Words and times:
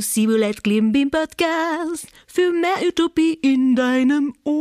Simulet 0.00 0.64
Klimbim 0.64 1.12
Podcast 1.12 2.08
für 2.26 2.50
mehr 2.50 2.82
Utopie 2.88 3.34
in 3.34 3.76
deinem 3.76 4.34
Ohr. 4.42 4.58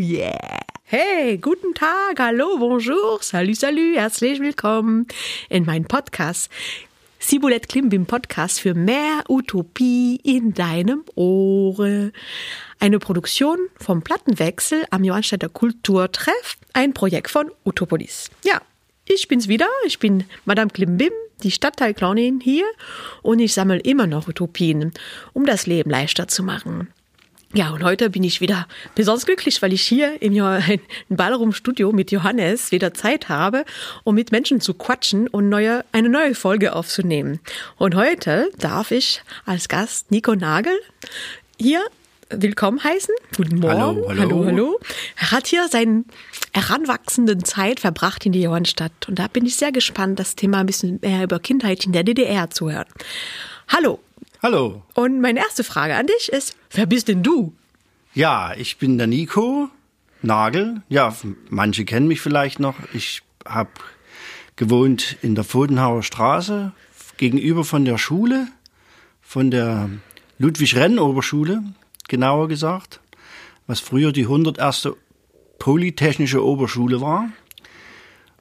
Yeah. 0.00 0.58
Hey, 0.82 1.38
guten 1.38 1.74
Tag, 1.74 2.18
hallo, 2.18 2.58
bonjour, 2.58 3.22
salut, 3.22 3.54
salut, 3.56 3.94
herzlich 3.94 4.40
willkommen 4.40 5.06
in 5.48 5.64
meinem 5.64 5.84
Podcast. 5.84 6.50
Sibulet 7.20 7.68
Klimbim 7.68 8.06
Podcast 8.06 8.58
für 8.58 8.74
mehr 8.74 9.22
Utopie 9.28 10.18
in 10.24 10.54
deinem 10.54 11.04
Ohr. 11.14 12.10
Eine 12.80 12.98
Produktion 12.98 13.60
vom 13.76 14.02
Plattenwechsel 14.02 14.84
am 14.90 15.04
Johannstädter 15.04 15.50
Kulturtreff, 15.50 16.56
ein 16.72 16.92
Projekt 16.94 17.30
von 17.30 17.52
Utopolis. 17.64 18.28
Ja, 18.42 18.60
ich 19.06 19.28
bin's 19.28 19.48
wieder, 19.48 19.68
ich 19.86 19.98
bin 19.98 20.24
Madame 20.44 20.70
Klimbim, 20.70 21.12
die 21.42 21.50
Stadtteilclownin 21.50 22.40
hier 22.40 22.64
und 23.22 23.38
ich 23.38 23.54
sammle 23.54 23.80
immer 23.80 24.06
noch 24.06 24.28
Utopien, 24.28 24.92
um 25.32 25.46
das 25.46 25.66
Leben 25.66 25.90
leichter 25.90 26.28
zu 26.28 26.42
machen. 26.42 26.88
Ja, 27.56 27.70
und 27.70 27.84
heute 27.84 28.10
bin 28.10 28.24
ich 28.24 28.40
wieder 28.40 28.66
besonders 28.96 29.26
glücklich, 29.26 29.62
weil 29.62 29.72
ich 29.72 29.82
hier 29.82 30.20
im 30.22 30.82
Ballroom-Studio 31.08 31.92
mit 31.92 32.10
Johannes 32.10 32.72
wieder 32.72 32.94
Zeit 32.94 33.28
habe, 33.28 33.64
um 34.02 34.16
mit 34.16 34.32
Menschen 34.32 34.60
zu 34.60 34.74
quatschen 34.74 35.28
und 35.28 35.48
neue, 35.48 35.84
eine 35.92 36.08
neue 36.08 36.34
Folge 36.34 36.74
aufzunehmen. 36.74 37.38
Und 37.76 37.94
heute 37.94 38.50
darf 38.58 38.90
ich 38.90 39.22
als 39.46 39.68
Gast 39.68 40.10
Nico 40.10 40.34
Nagel 40.34 40.76
hier 41.56 41.80
willkommen 42.30 42.82
heißen. 42.82 43.14
Guten 43.36 43.58
Morgen. 43.60 43.78
Hallo, 43.78 44.08
hallo. 44.08 44.20
hallo, 44.20 44.44
hallo. 44.46 44.80
Er 45.16 45.30
hat 45.30 45.46
hier 45.46 45.68
seinen 45.68 46.06
heranwachsenden 46.52 47.44
Zeit 47.44 47.80
verbracht 47.80 48.24
in 48.26 48.32
die 48.32 48.42
Johannstadt. 48.42 49.08
Und 49.08 49.18
da 49.18 49.28
bin 49.28 49.46
ich 49.46 49.56
sehr 49.56 49.72
gespannt, 49.72 50.18
das 50.18 50.36
Thema 50.36 50.58
ein 50.58 50.66
bisschen 50.66 50.98
mehr 51.02 51.24
über 51.24 51.38
Kindheit 51.38 51.84
in 51.84 51.92
der 51.92 52.04
DDR 52.04 52.50
zu 52.50 52.70
hören. 52.70 52.88
Hallo. 53.68 54.00
Hallo. 54.42 54.82
Und 54.94 55.20
meine 55.20 55.40
erste 55.40 55.64
Frage 55.64 55.94
an 55.96 56.06
dich 56.06 56.30
ist, 56.30 56.56
wer 56.70 56.86
bist 56.86 57.08
denn 57.08 57.22
du? 57.22 57.54
Ja, 58.12 58.54
ich 58.56 58.78
bin 58.78 58.98
der 58.98 59.06
Nico 59.06 59.70
Nagel. 60.22 60.82
Ja, 60.88 61.16
manche 61.48 61.84
kennen 61.84 62.08
mich 62.08 62.20
vielleicht 62.20 62.60
noch. 62.60 62.76
Ich 62.92 63.22
habe 63.46 63.70
gewohnt 64.56 65.16
in 65.22 65.34
der 65.34 65.44
Pfotenhauer 65.44 66.02
Straße 66.02 66.72
gegenüber 67.16 67.64
von 67.64 67.84
der 67.84 67.98
Schule, 67.98 68.48
von 69.22 69.50
der 69.50 69.90
Ludwig-Renn-Oberschule, 70.38 71.62
genauer 72.08 72.48
gesagt, 72.48 73.00
was 73.66 73.80
früher 73.80 74.12
die 74.12 74.24
101. 74.24 74.88
Polytechnische 75.58 76.44
Oberschule 76.44 77.00
war. 77.00 77.30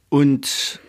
Und 0.10 0.80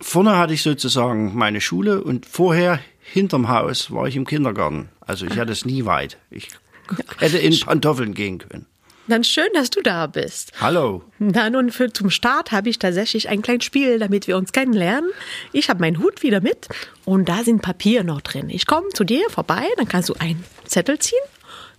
vorne 0.00 0.36
hatte 0.36 0.54
ich 0.54 0.62
sozusagen 0.62 1.34
meine 1.34 1.60
Schule 1.60 2.02
und 2.02 2.26
vorher 2.26 2.80
hinterm 3.00 3.48
Haus 3.48 3.90
war 3.90 4.06
ich 4.06 4.16
im 4.16 4.26
Kindergarten. 4.26 4.88
Also 5.00 5.26
ich 5.26 5.38
hatte 5.38 5.52
es 5.52 5.64
nie 5.64 5.84
weit. 5.84 6.18
Ich 6.30 6.48
hätte 7.18 7.38
in 7.38 7.58
Pantoffeln 7.60 8.14
gehen 8.14 8.38
können. 8.38 8.66
Dann 9.08 9.22
schön, 9.22 9.48
dass 9.54 9.70
du 9.70 9.82
da 9.82 10.08
bist. 10.08 10.52
Hallo. 10.60 11.04
Na 11.20 11.48
nun, 11.48 11.70
für, 11.70 11.92
zum 11.92 12.10
Start 12.10 12.50
habe 12.50 12.68
ich 12.68 12.80
tatsächlich 12.80 13.28
ein 13.28 13.40
kleines 13.40 13.64
Spiel, 13.64 14.00
damit 14.00 14.26
wir 14.26 14.36
uns 14.36 14.50
kennenlernen. 14.50 15.10
Ich 15.52 15.70
habe 15.70 15.80
meinen 15.80 16.00
Hut 16.00 16.24
wieder 16.24 16.40
mit 16.40 16.66
und 17.04 17.28
da 17.28 17.44
sind 17.44 17.62
Papier 17.62 18.02
noch 18.02 18.20
drin. 18.20 18.50
Ich 18.50 18.66
komme 18.66 18.88
zu 18.88 19.04
dir 19.04 19.30
vorbei, 19.30 19.64
dann 19.76 19.86
kannst 19.86 20.08
du 20.08 20.14
einen 20.14 20.42
Zettel 20.64 20.98
ziehen, 20.98 21.20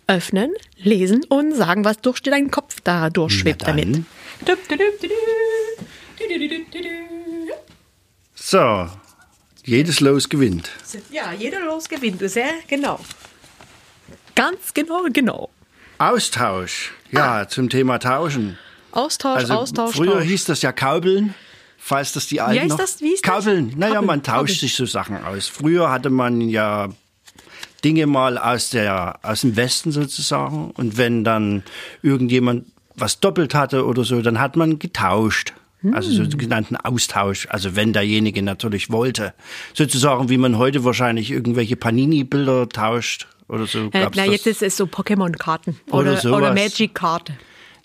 öffnen, 0.07 0.53
lesen 0.77 1.23
und 1.25 1.53
sagen, 1.53 1.83
was 1.85 1.99
durch 1.99 2.21
deinen 2.21 2.49
Kopf 2.51 2.77
da 2.83 3.09
durchschwebt 3.09 3.67
damit. 3.67 4.03
So, 8.35 8.89
jedes 9.65 9.99
Los 9.99 10.29
gewinnt. 10.29 10.69
Ja, 11.11 11.33
jeder 11.33 11.61
los 11.61 11.89
gewinnt. 11.89 12.21
Sehr 12.29 12.51
genau. 12.67 12.99
Ganz 14.35 14.73
genau, 14.73 15.03
genau. 15.11 15.49
Austausch. 15.97 16.93
Ja, 17.11 17.47
zum 17.47 17.69
Thema 17.69 17.97
Tauschen. 17.99 18.57
Austausch, 18.91 19.37
Also 19.39 19.53
Austausch, 19.55 19.95
früher 19.95 20.13
Tausch. 20.19 20.23
hieß 20.25 20.45
das 20.45 20.61
ja 20.61 20.71
Kaubeln. 20.71 21.33
Falls 21.79 22.11
das 22.13 22.27
die 22.27 22.41
alten 22.41 22.59
heißt 22.61 22.69
noch. 22.71 22.77
das? 22.77 23.01
Wie 23.01 23.09
hieß 23.09 23.21
das? 23.21 23.31
Kaubeln. 23.33 23.73
Naja, 23.77 24.01
man 24.01 24.21
tauscht 24.23 24.35
Kaubeln. 24.37 24.57
sich 24.59 24.75
so 24.75 24.85
Sachen 24.85 25.23
aus. 25.23 25.47
Früher 25.47 25.89
hatte 25.89 26.09
man 26.09 26.41
ja 26.41 26.89
Dinge 27.83 28.07
mal 28.07 28.37
aus 28.37 28.69
der 28.71 29.19
aus 29.23 29.41
dem 29.41 29.55
Westen 29.55 29.91
sozusagen 29.91 30.71
und 30.71 30.97
wenn 30.97 31.23
dann 31.23 31.63
irgendjemand 32.01 32.65
was 32.95 33.19
doppelt 33.19 33.53
hatte 33.53 33.85
oder 33.85 34.03
so, 34.03 34.21
dann 34.21 34.39
hat 34.39 34.55
man 34.55 34.79
getauscht. 34.79 35.53
Also 35.91 36.11
so 36.11 36.23
Hm. 36.23 36.37
genannten 36.37 36.75
Austausch, 36.75 37.47
also 37.51 37.75
wenn 37.75 37.93
derjenige 37.93 38.41
natürlich 38.41 38.89
wollte. 38.89 39.33
Sozusagen, 39.75 40.27
wie 40.27 40.37
man 40.39 40.57
heute 40.57 40.83
wahrscheinlich 40.83 41.29
irgendwelche 41.29 41.75
Panini-Bilder 41.75 42.67
tauscht 42.67 43.27
oder 43.47 43.67
so. 43.67 43.89
Äh, 43.93 44.09
na, 44.15 44.25
jetzt 44.25 44.47
ist 44.47 44.63
es 44.63 44.75
so 44.75 44.85
Pokémon-Karten 44.85 45.77
Oder 45.91 46.13
oder, 46.13 46.35
oder 46.37 46.53
Magic-Karte. 46.53 47.33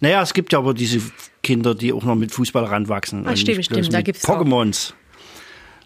Naja, 0.00 0.22
es 0.22 0.32
gibt 0.32 0.52
ja 0.54 0.58
aber 0.58 0.72
diese 0.72 1.00
Kinder, 1.42 1.74
die 1.74 1.92
auch 1.92 2.02
noch 2.02 2.14
mit 2.16 2.32
Fußball 2.32 2.64
ranwachsen. 2.64 3.26
Ah, 3.26 3.36
stimmt, 3.36 3.66
stimmt, 3.66 3.92
da 3.92 4.00
gibt's. 4.00 4.24
Pokémons. 4.26 4.94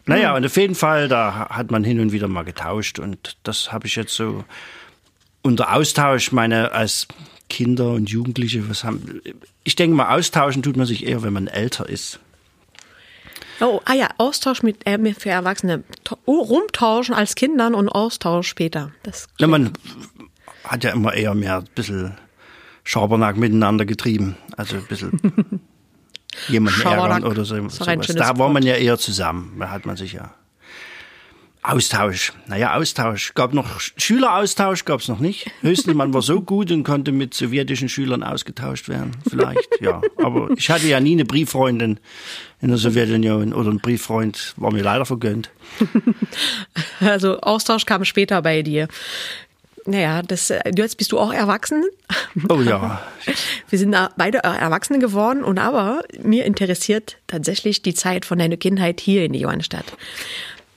Naja, 0.06 0.36
und 0.36 0.46
auf 0.46 0.56
jeden 0.56 0.74
Fall, 0.74 1.08
da 1.08 1.48
hat 1.50 1.70
man 1.70 1.82
hin 1.82 2.00
und 2.00 2.12
wieder 2.12 2.28
mal 2.28 2.44
getauscht 2.44 2.98
und 2.98 3.36
das 3.42 3.72
habe 3.72 3.86
ich 3.86 3.96
jetzt 3.96 4.14
so 4.14 4.44
unter 5.42 5.74
Austausch 5.74 6.32
meine 6.32 6.72
als 6.72 7.08
Kinder 7.48 7.92
und 7.92 8.10
Jugendliche, 8.10 8.68
was 8.68 8.84
haben. 8.84 9.20
Ich 9.64 9.76
denke 9.76 9.96
mal, 9.96 10.14
austauschen 10.14 10.62
tut 10.62 10.76
man 10.76 10.86
sich 10.86 11.06
eher, 11.06 11.22
wenn 11.22 11.32
man 11.32 11.46
älter 11.46 11.88
ist. 11.88 12.20
Oh, 13.60 13.80
ah 13.84 13.94
ja, 13.94 14.08
Austausch 14.18 14.62
mit, 14.62 14.86
äh, 14.86 15.14
für 15.14 15.30
Erwachsene. 15.30 15.82
Oh, 16.24 16.40
rumtauschen 16.40 17.14
als 17.14 17.34
Kindern 17.34 17.74
und 17.74 17.88
Austausch 17.88 18.48
später. 18.48 18.92
Das 19.02 19.28
Na, 19.38 19.46
man 19.46 19.72
hat 20.64 20.84
ja 20.84 20.90
immer 20.90 21.14
eher 21.14 21.34
mehr 21.34 21.58
ein 21.58 21.68
bisschen 21.74 22.16
Schabernack 22.84 23.36
miteinander 23.36 23.86
getrieben. 23.86 24.36
Also 24.56 24.76
ein 24.76 24.86
bisschen 24.86 25.62
jemanden 26.48 26.80
Schabernack. 26.80 27.22
ärgern 27.22 27.30
oder 27.30 27.44
so. 27.44 27.56
Da 28.14 28.38
war 28.38 28.48
man 28.48 28.62
ja 28.62 28.74
eher 28.74 28.98
zusammen. 28.98 29.56
Da 29.58 29.70
hat 29.70 29.86
man 29.86 29.96
sich 29.96 30.12
ja. 30.12 30.34
Austausch. 31.66 32.32
Naja, 32.46 32.76
Austausch. 32.76 33.34
Gab 33.34 33.52
noch 33.52 33.80
Schüleraustausch, 33.80 34.84
gab 34.84 35.00
es 35.00 35.08
noch 35.08 35.18
nicht. 35.18 35.50
Höchstens 35.62 35.94
man 35.94 36.14
war 36.14 36.22
so 36.22 36.40
gut 36.42 36.70
und 36.70 36.84
konnte 36.84 37.10
mit 37.10 37.34
sowjetischen 37.34 37.88
Schülern 37.88 38.22
ausgetauscht 38.22 38.88
werden. 38.88 39.16
Vielleicht, 39.28 39.80
ja. 39.80 40.00
Aber 40.22 40.50
ich 40.56 40.70
hatte 40.70 40.86
ja 40.86 41.00
nie 41.00 41.12
eine 41.12 41.24
Brieffreundin 41.24 41.98
in 42.60 42.68
der 42.68 42.78
Sowjetunion 42.78 43.52
oder 43.52 43.70
ein 43.70 43.80
Brieffreund 43.80 44.54
war 44.56 44.72
mir 44.72 44.82
leider 44.82 45.06
vergönnt. 45.06 45.50
Also 47.00 47.40
Austausch 47.40 47.84
kam 47.84 48.04
später 48.04 48.40
bei 48.40 48.62
dir. 48.62 48.88
Naja, 49.86 50.22
das, 50.22 50.50
äh, 50.50 50.60
jetzt 50.76 50.98
bist 50.98 51.12
du 51.12 51.18
auch 51.18 51.32
erwachsen. 51.32 51.84
Oh 52.48 52.60
ja. 52.60 53.02
Wir 53.70 53.78
sind 53.78 53.96
beide 54.16 54.38
äh, 54.38 54.48
Erwachsene 54.48 54.98
geworden 54.98 55.44
und 55.44 55.58
aber 55.58 56.02
mir 56.22 56.44
interessiert 56.44 57.18
tatsächlich 57.26 57.82
die 57.82 57.94
Zeit 57.94 58.24
von 58.24 58.38
deiner 58.38 58.56
Kindheit 58.56 59.00
hier 59.00 59.24
in 59.24 59.32
die 59.32 59.40
Johannstadt. 59.40 59.96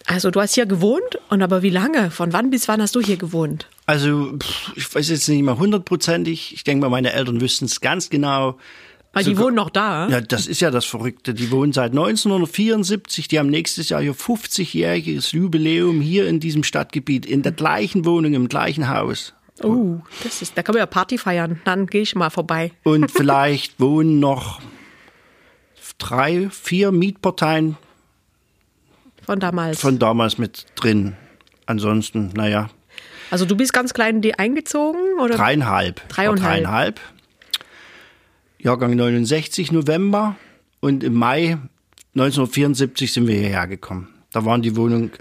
Also 0.05 0.31
du 0.31 0.41
hast 0.41 0.55
hier 0.55 0.65
gewohnt 0.65 1.19
und 1.29 1.43
aber 1.43 1.61
wie 1.61 1.69
lange? 1.69 2.09
Von 2.09 2.33
wann 2.33 2.49
bis 2.49 2.67
wann 2.67 2.81
hast 2.81 2.95
du 2.95 3.01
hier 3.01 3.17
gewohnt? 3.17 3.67
Also, 3.85 4.37
ich 4.75 4.93
weiß 4.93 5.09
jetzt 5.09 5.29
nicht 5.29 5.43
mal 5.43 5.57
hundertprozentig. 5.57 6.53
Ich 6.53 6.63
denke 6.63 6.81
mal, 6.81 6.89
meine 6.89 7.13
Eltern 7.13 7.41
wüssten 7.41 7.65
es 7.65 7.79
ganz 7.79 8.09
genau. 8.09 8.57
Weil 9.13 9.23
die 9.23 9.31
Sogar- 9.31 9.45
wohnen 9.45 9.55
noch 9.55 9.69
da. 9.71 10.07
Ja, 10.07 10.21
das 10.21 10.45
ist 10.45 10.59
ja 10.61 10.69
das 10.71 10.85
Verrückte. 10.85 11.33
Die 11.33 11.49
wohnen 11.51 11.73
seit 11.73 11.91
1974. 11.91 13.27
Die 13.27 13.39
haben 13.39 13.49
nächstes 13.49 13.89
Jahr 13.89 14.01
ihr 14.01 14.13
50-jähriges 14.15 15.33
Jubiläum 15.35 15.99
hier 16.01 16.27
in 16.27 16.39
diesem 16.39 16.63
Stadtgebiet, 16.63 17.25
in 17.25 17.41
der 17.41 17.51
gleichen 17.51 18.05
Wohnung, 18.05 18.33
im 18.35 18.47
gleichen 18.49 18.87
Haus. 18.89 19.33
Oh, 19.63 19.97
das 20.23 20.41
ist, 20.41 20.57
da 20.57 20.63
können 20.63 20.75
wir 20.75 20.79
ja 20.81 20.85
Party 20.85 21.17
feiern. 21.17 21.59
Dann 21.65 21.87
gehe 21.87 22.01
ich 22.03 22.15
mal 22.15 22.29
vorbei. 22.29 22.71
Und 22.83 23.11
vielleicht 23.11 23.79
wohnen 23.79 24.19
noch 24.19 24.61
drei, 25.97 26.47
vier 26.51 26.91
Mietparteien 26.91 27.77
Von 29.25 29.39
damals. 29.39 29.81
von 29.81 29.99
damals 29.99 30.37
mit 30.37 30.65
drin. 30.75 31.15
Ansonsten, 31.65 32.31
naja, 32.35 32.69
also 33.31 33.45
du 33.45 33.55
bist 33.55 33.73
ganz 33.73 33.93
klein 33.93 34.21
die 34.21 34.39
eingezogen 34.39 35.19
oder? 35.21 35.35
Dreieinhalb. 35.35 36.07
Dreieinhalb. 36.09 36.39
Dreieinhalb. 36.41 36.99
Jahrgang 38.61 38.95
69 38.95 39.71
November 39.71 40.35
und 40.81 41.03
im 41.03 41.13
Mai 41.13 41.57
1974 42.15 43.13
sind 43.13 43.27
wir 43.27 43.35
hierher 43.35 43.67
gekommen. 43.67 44.09
Da 44.33 44.43
waren 44.43 44.61
die 44.61 44.75
Wohnungen 44.75 45.11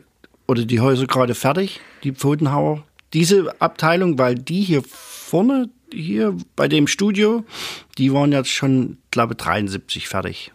oder 0.49 0.65
die 0.65 0.81
Häuser 0.81 1.07
gerade 1.07 1.35
fertig, 1.35 1.81
die 2.03 2.13
Pfotenhauer. 2.13 2.85
Diese 3.13 3.55
Abteilung, 3.61 4.19
weil 4.19 4.35
die 4.35 4.63
hier 4.63 4.83
vorne, 4.85 5.71
hier 5.93 6.37
bei 6.57 6.69
dem 6.69 6.87
Studio, 6.87 7.45
die 7.97 8.13
waren 8.13 8.33
jetzt 8.33 8.51
schon, 8.51 8.99
glaube 9.11 9.35
73 9.37 10.09
fertig. 10.09 10.53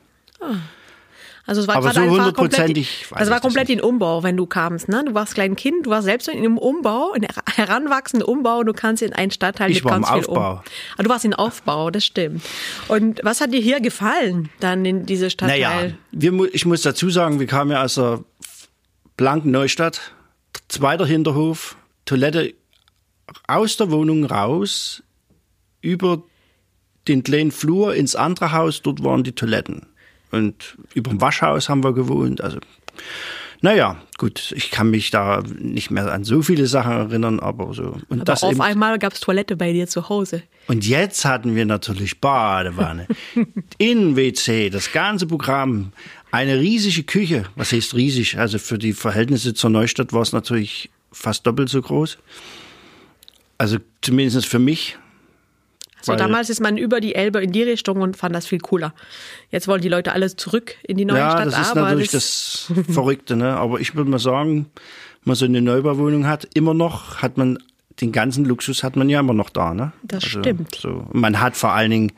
Also 1.46 1.62
es 1.62 1.68
war 1.68 1.82
gerade 1.82 1.94
so 1.94 2.02
einfach 2.02 2.34
komplett, 2.34 2.78
ich 2.78 3.12
war 3.12 3.42
komplett 3.42 3.70
in 3.70 3.82
Umbau, 3.82 4.24
wenn 4.24 4.38
du 4.38 4.46
kamst. 4.46 4.88
Ne? 4.88 5.04
Du 5.06 5.14
warst 5.14 5.34
klein 5.34 5.58
Kind, 5.58 5.86
du 5.86 5.90
warst 5.90 6.06
selbst 6.06 6.30
in 6.30 6.38
einem 6.38 6.58
Umbau, 6.58 7.14
in 7.14 7.28
heranwachsenden 7.56 8.26
Umbau 8.26 8.60
und 8.60 8.68
du 8.68 8.74
kannst 8.74 9.04
in 9.04 9.12
einen 9.12 9.32
Stadtteil 9.32 9.70
Ich 9.70 9.84
mit 9.84 9.86
war 9.86 9.98
im 9.98 10.04
ganz 10.04 10.14
viel 10.14 10.30
Aufbau. 10.30 10.52
Um. 10.54 10.62
Ah, 10.98 11.04
du 11.04 11.10
warst 11.10 11.26
in 11.26 11.34
Aufbau, 11.34 11.92
das 11.92 12.06
stimmt. 12.06 12.44
Und 12.88 13.20
was 13.24 13.42
hat 13.42 13.52
dir 13.52 13.60
hier 13.60 13.82
gefallen, 13.82 14.50
dann 14.62 14.86
in 14.86 15.06
diese 15.06 15.30
Stadtteil? 15.30 15.60
Naja, 15.60 15.94
wir, 16.12 16.56
ich 16.56 16.66
muss 16.66 16.82
dazu 16.82 17.10
sagen, 17.10 17.42
wir 17.42 17.48
kamen 17.48 17.72
ja 17.72 17.84
aus 17.84 17.96
der 17.96 18.24
blanken 19.18 19.52
Neustadt, 19.52 20.00
zweiter 20.70 21.06
Hinterhof, 21.06 21.76
Toilette 22.06 22.54
aus 23.48 23.76
der 23.76 23.92
Wohnung 23.92 24.24
raus, 24.24 25.04
über 25.82 26.24
den 27.10 27.24
kleinen 27.24 27.52
Flur 27.52 27.96
ins 27.96 28.16
andere 28.16 28.54
Haus, 28.54 28.82
dort 28.82 29.04
waren 29.04 29.24
die 29.24 29.34
Toiletten. 29.34 29.88
Und 30.34 30.78
über 30.96 31.12
dem 31.12 31.22
Waschhaus 31.22 31.70
haben 31.70 31.84
wir 31.84 31.94
gewohnt. 31.94 32.42
Also, 32.42 32.58
naja, 33.62 34.02
gut, 34.18 34.52
ich 34.58 34.72
kann 34.72 34.90
mich 34.90 35.12
da 35.12 35.44
nicht 35.60 35.92
mehr 35.92 36.12
an 36.12 36.24
so 36.24 36.42
viele 36.42 36.66
Sachen 36.66 36.92
erinnern, 36.92 37.40
aber 37.40 37.74
so. 37.74 37.98
Und 38.10 38.22
Aber 38.22 38.26
das 38.26 38.44
auf 38.44 38.54
eben, 38.54 38.62
einmal 38.62 38.98
gab 38.98 39.14
es 39.14 39.20
Toilette 39.20 39.56
bei 39.56 39.72
dir 39.72 39.88
zu 39.88 40.10
Hause. 40.10 40.42
und 40.68 40.88
jetzt 40.88 41.24
hatten 41.24 41.56
wir 41.56 41.66
natürlich 41.66 42.20
Badewanne, 42.20 43.08
In-WC, 43.78 44.72
das 44.72 44.92
ganze 44.92 45.28
Programm, 45.28 45.94
eine 46.32 46.60
riesige 46.60 47.04
Küche. 47.04 47.44
Was 47.56 47.72
heißt 47.72 47.94
riesig? 47.94 48.40
Also 48.40 48.58
für 48.58 48.80
die 48.80 48.94
Verhältnisse 48.94 49.54
zur 49.54 49.70
Neustadt 49.70 50.14
war 50.14 50.24
es 50.24 50.34
natürlich 50.34 50.90
fast 51.12 51.46
doppelt 51.46 51.70
so 51.70 51.80
groß. 51.80 52.18
Also 53.60 53.78
zumindest 54.02 54.48
für 54.48 54.60
mich. 54.60 54.98
So, 56.06 56.16
damals 56.16 56.50
ist 56.50 56.60
man 56.60 56.78
über 56.78 57.00
die 57.00 57.16
Elbe 57.16 57.42
in 57.42 57.52
die 57.52 57.64
Richtung 57.64 58.02
und 58.02 58.18
fand 58.18 58.36
das 58.36 58.46
viel 58.46 58.60
cooler. 58.60 58.94
Jetzt 59.52 59.68
wollen 59.68 59.82
die 59.82 59.90
Leute 59.90 60.12
alles 60.12 60.36
zurück 60.36 60.76
in 60.84 60.98
die 60.98 61.06
neue 61.06 61.20
Ja, 61.20 61.32
Stadt. 61.32 61.48
das 61.48 61.68
ist 61.68 61.76
natürlich 61.76 62.12
das, 62.12 62.72
Verrückte. 62.90 63.38
Ne? 63.38 63.56
Aber 63.56 63.80
ich 63.80 63.96
würde 63.96 64.10
mal 64.10 64.20
sagen, 64.20 64.66
wenn 64.76 65.30
man 65.32 65.36
so 65.36 65.46
eine 65.46 65.62
Neubauwohnung 65.62 66.28
hat, 66.28 66.48
immer 66.54 66.74
noch 66.74 67.22
hat 67.22 67.38
man 67.38 67.58
den 68.02 68.12
ganzen 68.12 68.44
Luxus 68.46 68.84
hat 68.84 68.96
man 68.96 69.08
ja 69.08 69.20
immer 69.20 69.34
noch 69.34 69.50
da. 69.50 69.74
Ne? 69.74 69.94
Das 70.04 70.26
stimmt. 70.26 70.76
So. 70.76 71.08
Man 71.14 71.40
hat 71.40 71.56
vor 71.56 71.72
allen 71.72 71.92
Dingen, 71.92 72.12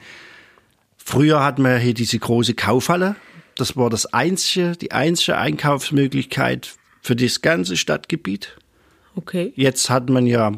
früher 0.98 1.44
hatten 1.44 1.64
wir 1.64 1.78
hier 1.78 1.94
diese 1.94 2.18
große 2.18 2.54
Kaufhalle. 2.54 3.16
Das 3.56 3.78
war 3.78 3.90
das 3.90 4.06
einzige, 4.14 4.74
die 4.76 4.92
einzige 4.92 5.38
Einkaufsmöglichkeit 5.38 6.74
für 7.02 7.16
das 7.16 7.42
ganze 7.42 7.78
Stadtgebiet. 7.78 8.58
Okay. 9.16 9.54
Jetzt 9.56 9.90
hat 9.90 10.10
man 10.10 10.26
ja 10.26 10.54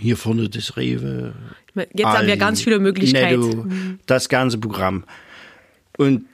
hier 0.00 0.16
vorne 0.16 0.48
das 0.48 0.76
Rewe. 0.76 1.34
Jetzt 1.74 2.04
haben 2.04 2.26
wir 2.26 2.32
Aldi, 2.32 2.36
ganz 2.36 2.62
viele 2.62 2.78
Möglichkeiten. 2.78 3.40
Netto, 3.40 3.66
das 4.06 4.28
ganze 4.28 4.58
Programm. 4.58 5.04
Und 5.96 6.24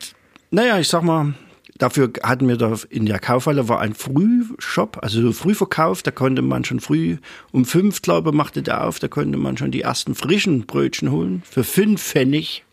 naja, 0.50 0.78
ich 0.78 0.88
sag 0.88 1.02
mal, 1.02 1.34
dafür 1.78 2.12
hatten 2.22 2.48
wir 2.48 2.56
da 2.56 2.76
in 2.88 3.06
der 3.06 3.18
Kaufhalle 3.18 3.68
war 3.68 3.80
ein 3.80 3.94
Frühshop, 3.94 4.98
also 5.02 5.20
so 5.22 5.32
Frühverkauf, 5.32 6.02
da 6.02 6.10
konnte 6.10 6.42
man 6.42 6.64
schon 6.64 6.80
früh 6.80 7.16
um 7.52 7.64
fünf, 7.64 8.02
glaube 8.02 8.30
ich, 8.30 8.36
machte 8.36 8.62
der 8.62 8.86
auf, 8.86 8.98
da 8.98 9.08
konnte 9.08 9.38
man 9.38 9.56
schon 9.56 9.70
die 9.70 9.82
ersten 9.82 10.14
frischen 10.14 10.66
Brötchen 10.66 11.10
holen 11.10 11.42
für 11.48 11.64
fünf 11.64 12.02
Pfennig. 12.02 12.64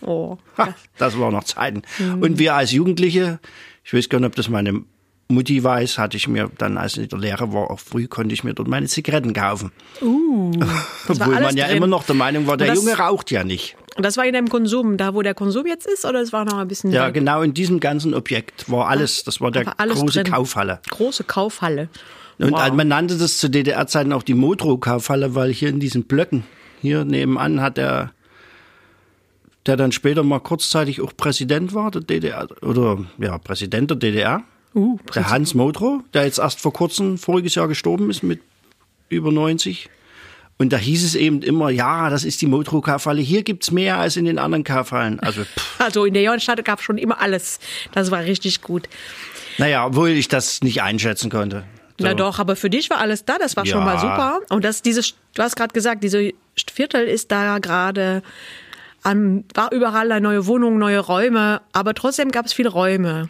Oh. 0.00 0.38
Ha, 0.58 0.74
das 0.98 1.18
waren 1.18 1.32
noch 1.32 1.44
Zeiten. 1.44 1.82
Und 2.20 2.38
wir 2.38 2.54
als 2.54 2.72
Jugendliche, 2.72 3.38
ich 3.84 3.94
weiß 3.94 4.08
gar 4.08 4.18
nicht, 4.18 4.26
ob 4.26 4.34
das 4.34 4.48
meine 4.48 4.82
Mutti 5.30 5.62
weiß, 5.64 5.98
hatte 5.98 6.16
ich 6.16 6.28
mir 6.28 6.50
dann, 6.58 6.76
als 6.76 6.96
ich 6.96 7.04
in 7.04 7.08
der 7.08 7.18
Lehre 7.18 7.52
war, 7.52 7.70
auch 7.70 7.80
früh 7.80 8.06
konnte 8.08 8.34
ich 8.34 8.44
mir 8.44 8.52
dort 8.54 8.68
meine 8.68 8.86
Zigaretten 8.86 9.32
kaufen. 9.32 9.72
Uh, 10.02 10.52
Obwohl 11.08 11.40
man 11.40 11.56
ja 11.56 11.66
drin. 11.68 11.78
immer 11.78 11.86
noch 11.86 12.04
der 12.04 12.14
Meinung 12.16 12.46
war, 12.46 12.56
der 12.56 12.68
das- 12.68 12.76
Junge 12.76 12.98
raucht 12.98 13.30
ja 13.30 13.44
nicht. 13.44 13.76
Und 13.96 14.06
das 14.06 14.16
war 14.16 14.24
in 14.24 14.32
deinem 14.32 14.48
Konsum, 14.48 14.96
da 14.96 15.14
wo 15.14 15.22
der 15.22 15.34
Konsum 15.34 15.66
jetzt 15.66 15.86
ist, 15.86 16.04
oder 16.04 16.20
es 16.20 16.32
war 16.32 16.44
noch 16.44 16.58
ein 16.58 16.68
bisschen 16.68 16.92
Ja, 16.92 17.08
weg? 17.08 17.14
genau 17.14 17.42
in 17.42 17.54
diesem 17.54 17.80
ganzen 17.80 18.14
Objekt 18.14 18.70
war 18.70 18.88
alles, 18.88 19.24
das 19.24 19.40
war 19.40 19.50
der 19.50 19.66
war 19.66 19.74
große 19.76 20.22
drin. 20.22 20.32
Kaufhalle. 20.32 20.80
große 20.90 21.24
Kaufhalle. 21.24 21.88
Und 22.38 22.52
Wow. 22.52 22.72
man 22.72 22.88
nannte 22.88 23.18
das 23.18 23.36
zu 23.38 23.50
DDR-Zeiten 23.50 24.12
auch 24.14 24.22
die 24.22 24.32
Motro-Kaufhalle, 24.34 25.34
weil 25.34 25.52
hier 25.52 25.68
in 25.68 25.80
diesen 25.80 26.04
Blöcken, 26.04 26.44
hier 26.80 27.04
nebenan 27.04 27.60
hat 27.60 27.76
der, 27.76 28.12
der 29.66 29.76
dann 29.76 29.92
später 29.92 30.22
mal 30.22 30.38
kurzzeitig 30.40 31.02
auch 31.02 31.12
Präsident 31.16 31.74
war, 31.74 31.90
der 31.90 32.00
DDR, 32.00 32.48
oder 32.62 32.98
ja, 33.18 33.36
Präsident 33.38 33.90
der 33.90 33.98
DDR, 33.98 34.42
Uh, 34.74 34.98
der 35.14 35.30
Hans 35.30 35.54
Motro, 35.54 36.02
der 36.14 36.24
jetzt 36.24 36.38
erst 36.38 36.60
vor 36.60 36.72
kurzem, 36.72 37.18
voriges 37.18 37.54
Jahr 37.56 37.66
gestorben 37.68 38.08
ist 38.10 38.22
mit 38.22 38.40
über 39.08 39.32
90. 39.32 39.88
Und 40.58 40.72
da 40.72 40.76
hieß 40.76 41.04
es 41.04 41.14
eben 41.14 41.42
immer, 41.42 41.70
ja, 41.70 42.10
das 42.10 42.22
ist 42.22 42.40
die 42.42 42.46
Motro-Kaufhalle, 42.46 43.20
hier 43.22 43.42
gibt's 43.42 43.70
mehr 43.70 43.96
als 43.98 44.16
in 44.16 44.26
den 44.26 44.38
anderen 44.38 44.62
Kaufhallen. 44.62 45.18
Also, 45.20 45.42
pff, 45.42 45.80
Also 45.80 46.04
in 46.04 46.12
der 46.14 46.22
Johannstadt 46.22 46.62
gab 46.64 46.78
es 46.80 46.84
schon 46.84 46.98
immer 46.98 47.20
alles. 47.20 47.58
Das 47.92 48.10
war 48.10 48.20
richtig 48.24 48.60
gut. 48.60 48.88
naja, 49.58 49.86
obwohl 49.86 50.10
ich 50.10 50.28
das 50.28 50.60
nicht 50.60 50.82
einschätzen 50.82 51.30
konnte. 51.30 51.64
So. 51.98 52.06
Na 52.06 52.14
doch, 52.14 52.38
aber 52.38 52.56
für 52.56 52.70
dich 52.70 52.88
war 52.90 52.98
alles 52.98 53.24
da, 53.24 53.38
das 53.38 53.56
war 53.56 53.66
schon 53.66 53.80
Ja. 53.80 53.84
mal 53.84 53.98
super. 53.98 54.40
Und 54.50 54.64
das, 54.64 54.82
dieses, 54.82 55.14
du 55.34 55.42
hast 55.42 55.56
gerade 55.56 55.72
gesagt, 55.72 56.04
diese 56.04 56.32
Viertel 56.72 57.06
ist 57.08 57.30
da 57.32 57.58
gerade 57.58 58.22
an, 59.02 59.44
war 59.54 59.72
überall 59.72 60.12
eine 60.12 60.20
neue 60.20 60.46
Wohnung, 60.46 60.78
neue 60.78 60.98
Räume, 61.00 61.62
aber 61.72 61.94
trotzdem 61.94 62.30
gab 62.30 62.44
es 62.46 62.52
viele 62.52 62.68
Räume, 62.68 63.28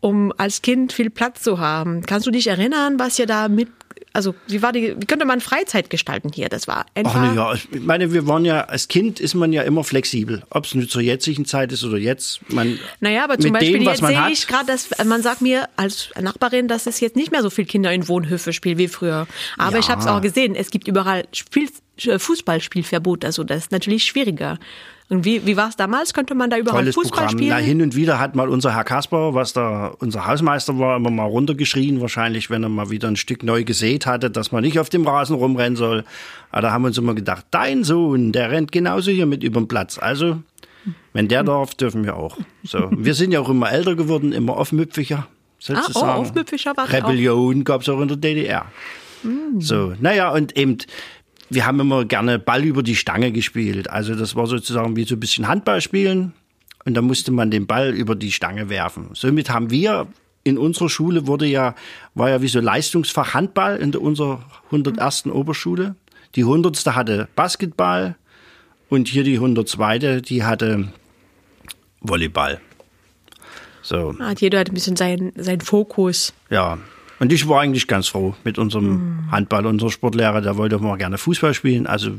um 0.00 0.32
als 0.36 0.62
Kind 0.62 0.92
viel 0.92 1.10
Platz 1.10 1.42
zu 1.42 1.58
haben. 1.58 2.02
Kannst 2.02 2.26
du 2.26 2.30
dich 2.30 2.46
erinnern, 2.46 2.98
was 2.98 3.18
ihr 3.18 3.26
da 3.26 3.48
mit, 3.48 3.68
also 4.12 4.34
wie 4.46 4.62
war 4.62 4.72
die, 4.72 4.94
wie 4.98 5.06
könnte 5.06 5.24
man 5.26 5.40
Freizeit 5.40 5.90
gestalten 5.90 6.30
hier? 6.32 6.48
Das 6.48 6.68
war 6.68 6.86
Ach 6.86 6.96
einfach. 6.96 7.20
ne, 7.22 7.34
ja, 7.34 7.54
ich 7.54 7.68
meine, 7.80 8.12
wir 8.12 8.26
waren 8.26 8.44
ja, 8.44 8.62
als 8.64 8.88
Kind 8.88 9.20
ist 9.20 9.34
man 9.34 9.52
ja 9.52 9.62
immer 9.62 9.84
flexibel. 9.84 10.42
Ob 10.50 10.64
es 10.66 10.74
nur 10.74 10.88
zur 10.88 11.02
jetzigen 11.02 11.44
Zeit 11.44 11.72
ist 11.72 11.82
oder 11.84 11.98
jetzt. 11.98 12.40
Man, 12.52 12.78
Naja, 13.00 13.24
aber 13.24 13.38
zum 13.38 13.52
Beispiel 13.52 13.74
dem, 13.78 13.82
jetzt 13.82 14.02
man 14.02 14.14
sehe 14.14 14.30
ich 14.32 14.46
gerade, 14.46 14.66
dass 14.66 14.88
man 15.04 15.22
sagt 15.22 15.40
mir 15.42 15.68
als 15.76 16.10
Nachbarin, 16.20 16.68
dass 16.68 16.86
es 16.86 17.00
jetzt 17.00 17.16
nicht 17.16 17.32
mehr 17.32 17.42
so 17.42 17.50
viele 17.50 17.66
Kinder 17.66 17.92
in 17.92 18.06
Wohnhöfe 18.08 18.52
spielen 18.52 18.78
wie 18.78 18.88
früher. 18.88 19.26
Aber 19.58 19.72
Ja. 19.72 19.78
ich 19.80 19.88
habe 19.90 20.00
es 20.00 20.06
auch 20.06 20.20
gesehen, 20.20 20.54
es 20.54 20.70
gibt 20.70 20.88
überall 20.88 21.24
Spiel, 21.32 21.68
Fußballspielverbot, 22.18 23.24
also 23.24 23.44
das 23.44 23.64
ist 23.64 23.72
natürlich 23.72 24.04
schwieriger. 24.04 24.58
Und 25.08 25.24
wie, 25.24 25.46
wie 25.46 25.56
war 25.56 25.68
es 25.68 25.76
damals? 25.76 26.12
Könnte 26.14 26.34
man 26.34 26.50
da 26.50 26.58
überall 26.58 26.80
tolles 26.80 26.96
Fußball 26.96 27.26
Programm. 27.26 27.38
spielen? 27.38 27.50
Na, 27.50 27.56
hin 27.58 27.80
und 27.80 27.94
wieder 27.94 28.18
hat 28.18 28.34
mal 28.34 28.48
unser 28.48 28.74
Herr 28.74 28.82
Kasper, 28.82 29.34
was 29.34 29.52
da 29.52 29.94
unser 30.00 30.26
Hausmeister 30.26 30.78
war, 30.80 30.96
immer 30.96 31.10
mal 31.10 31.26
runtergeschrien, 31.26 32.00
wahrscheinlich, 32.00 32.50
wenn 32.50 32.64
er 32.64 32.68
mal 32.68 32.90
wieder 32.90 33.06
ein 33.06 33.16
Stück 33.16 33.44
neu 33.44 33.62
gesät 33.62 34.04
hatte, 34.06 34.30
dass 34.30 34.50
man 34.50 34.62
nicht 34.62 34.80
auf 34.80 34.88
dem 34.88 35.06
Rasen 35.06 35.36
rumrennen 35.36 35.76
soll. 35.76 36.04
Aber 36.50 36.62
da 36.62 36.72
haben 36.72 36.82
wir 36.82 36.88
uns 36.88 36.98
immer 36.98 37.14
gedacht, 37.14 37.46
dein 37.52 37.84
Sohn, 37.84 38.32
der 38.32 38.50
rennt 38.50 38.72
genauso 38.72 39.12
hier 39.12 39.26
mit 39.26 39.44
über 39.44 39.60
den 39.60 39.68
Platz. 39.68 39.96
Also, 39.96 40.42
wenn 41.12 41.28
der 41.28 41.44
darf, 41.44 41.74
dürfen 41.76 42.04
wir 42.04 42.16
auch. 42.16 42.36
So. 42.64 42.90
Wir 42.90 43.14
sind 43.14 43.30
ja 43.30 43.40
auch 43.40 43.48
immer 43.48 43.70
älter 43.70 43.94
geworden, 43.94 44.32
immer 44.32 44.56
aufmüpfiger, 44.56 45.28
sozusagen. 45.60 46.04
Ah, 46.04 46.16
oh, 46.16 46.20
aufmüpfiger 46.22 46.76
war. 46.76 46.92
Rebellion 46.92 47.62
gab 47.62 47.82
es 47.82 47.88
auch 47.88 48.00
in 48.00 48.08
der 48.08 48.16
DDR. 48.16 48.66
So, 49.58 49.94
naja, 49.98 50.30
und 50.30 50.56
eben, 50.56 50.78
wir 51.50 51.66
haben 51.66 51.80
immer 51.80 52.04
gerne 52.04 52.38
Ball 52.38 52.64
über 52.64 52.82
die 52.82 52.96
Stange 52.96 53.32
gespielt. 53.32 53.88
Also 53.90 54.14
das 54.14 54.34
war 54.34 54.46
sozusagen 54.46 54.96
wie 54.96 55.04
so 55.04 55.14
ein 55.14 55.20
bisschen 55.20 55.48
Handball 55.48 55.80
spielen. 55.80 56.32
Und 56.84 56.94
da 56.94 57.02
musste 57.02 57.32
man 57.32 57.50
den 57.50 57.66
Ball 57.66 57.92
über 57.92 58.14
die 58.14 58.32
Stange 58.32 58.68
werfen. 58.68 59.10
Somit 59.14 59.50
haben 59.50 59.70
wir 59.70 60.06
in 60.44 60.58
unserer 60.58 60.88
Schule 60.88 61.26
wurde 61.26 61.46
ja, 61.46 61.74
war 62.14 62.30
ja 62.30 62.40
wie 62.40 62.48
so 62.48 62.60
Leistungsfach 62.60 63.34
Handball 63.34 63.76
in 63.76 63.90
der 63.90 64.00
unserer 64.00 64.44
101. 64.66 65.26
Oberschule. 65.26 65.96
Die 66.36 66.42
100. 66.42 66.86
hatte 66.94 67.28
Basketball 67.34 68.14
und 68.88 69.08
hier 69.08 69.24
die 69.24 69.34
102. 69.34 70.20
die 70.20 70.44
hatte 70.44 70.88
Volleyball. 72.00 72.60
So. 73.82 74.16
Hat 74.18 74.40
jeder 74.40 74.60
hat 74.60 74.68
ein 74.68 74.74
bisschen 74.74 74.96
seinen 74.96 75.32
sein 75.36 75.60
Fokus. 75.60 76.32
Ja, 76.50 76.78
und 77.18 77.32
ich 77.32 77.48
war 77.48 77.60
eigentlich 77.60 77.86
ganz 77.86 78.08
froh 78.08 78.34
mit 78.44 78.58
unserem 78.58 78.88
Mhm. 79.26 79.30
Handball. 79.32 79.66
Unser 79.66 79.90
Sportlehrer, 79.90 80.40
der 80.40 80.56
wollte 80.56 80.78
mal 80.78 80.96
gerne 80.96 81.18
Fußball 81.18 81.54
spielen. 81.54 81.86
Also 81.86 82.12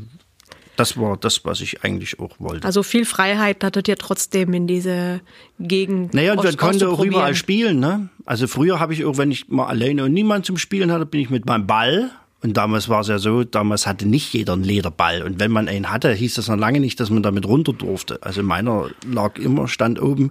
das 0.76 0.96
war 0.96 1.16
das, 1.16 1.44
was 1.44 1.60
ich 1.60 1.82
eigentlich 1.82 2.20
auch 2.20 2.36
wollte. 2.38 2.64
Also 2.64 2.82
viel 2.84 3.04
Freiheit 3.04 3.64
hattet 3.64 3.88
ihr 3.88 3.96
trotzdem 3.96 4.54
in 4.54 4.66
diese 4.68 5.20
Gegend. 5.58 6.14
naja, 6.14 6.32
und 6.32 6.44
man 6.44 6.56
konnte 6.56 6.88
auch 6.88 7.02
überall 7.02 7.34
spielen. 7.34 7.80
Ne? 7.80 8.08
Also 8.24 8.46
früher 8.46 8.78
habe 8.78 8.92
ich 8.94 9.04
auch, 9.04 9.18
wenn 9.18 9.30
ich 9.32 9.48
mal 9.48 9.66
alleine 9.66 10.04
und 10.04 10.12
niemand 10.12 10.46
zum 10.46 10.56
Spielen 10.56 10.92
hatte, 10.92 11.06
bin 11.06 11.20
ich 11.20 11.30
mit 11.30 11.46
meinem 11.46 11.66
Ball. 11.66 12.10
Und 12.40 12.56
damals 12.56 12.88
war 12.88 13.00
es 13.00 13.08
ja 13.08 13.18
so, 13.18 13.42
damals 13.42 13.88
hatte 13.88 14.06
nicht 14.06 14.32
jeder 14.32 14.52
einen 14.52 14.62
Lederball. 14.62 15.22
Und 15.22 15.40
wenn 15.40 15.50
man 15.50 15.66
einen 15.66 15.90
hatte, 15.90 16.12
hieß 16.12 16.34
das 16.34 16.46
noch 16.46 16.56
lange 16.56 16.78
nicht, 16.78 17.00
dass 17.00 17.10
man 17.10 17.24
damit 17.24 17.44
runter 17.46 17.72
durfte. 17.72 18.22
Also 18.22 18.44
meiner 18.44 18.88
lag 19.04 19.36
immer, 19.38 19.66
stand 19.66 20.00
oben 20.00 20.30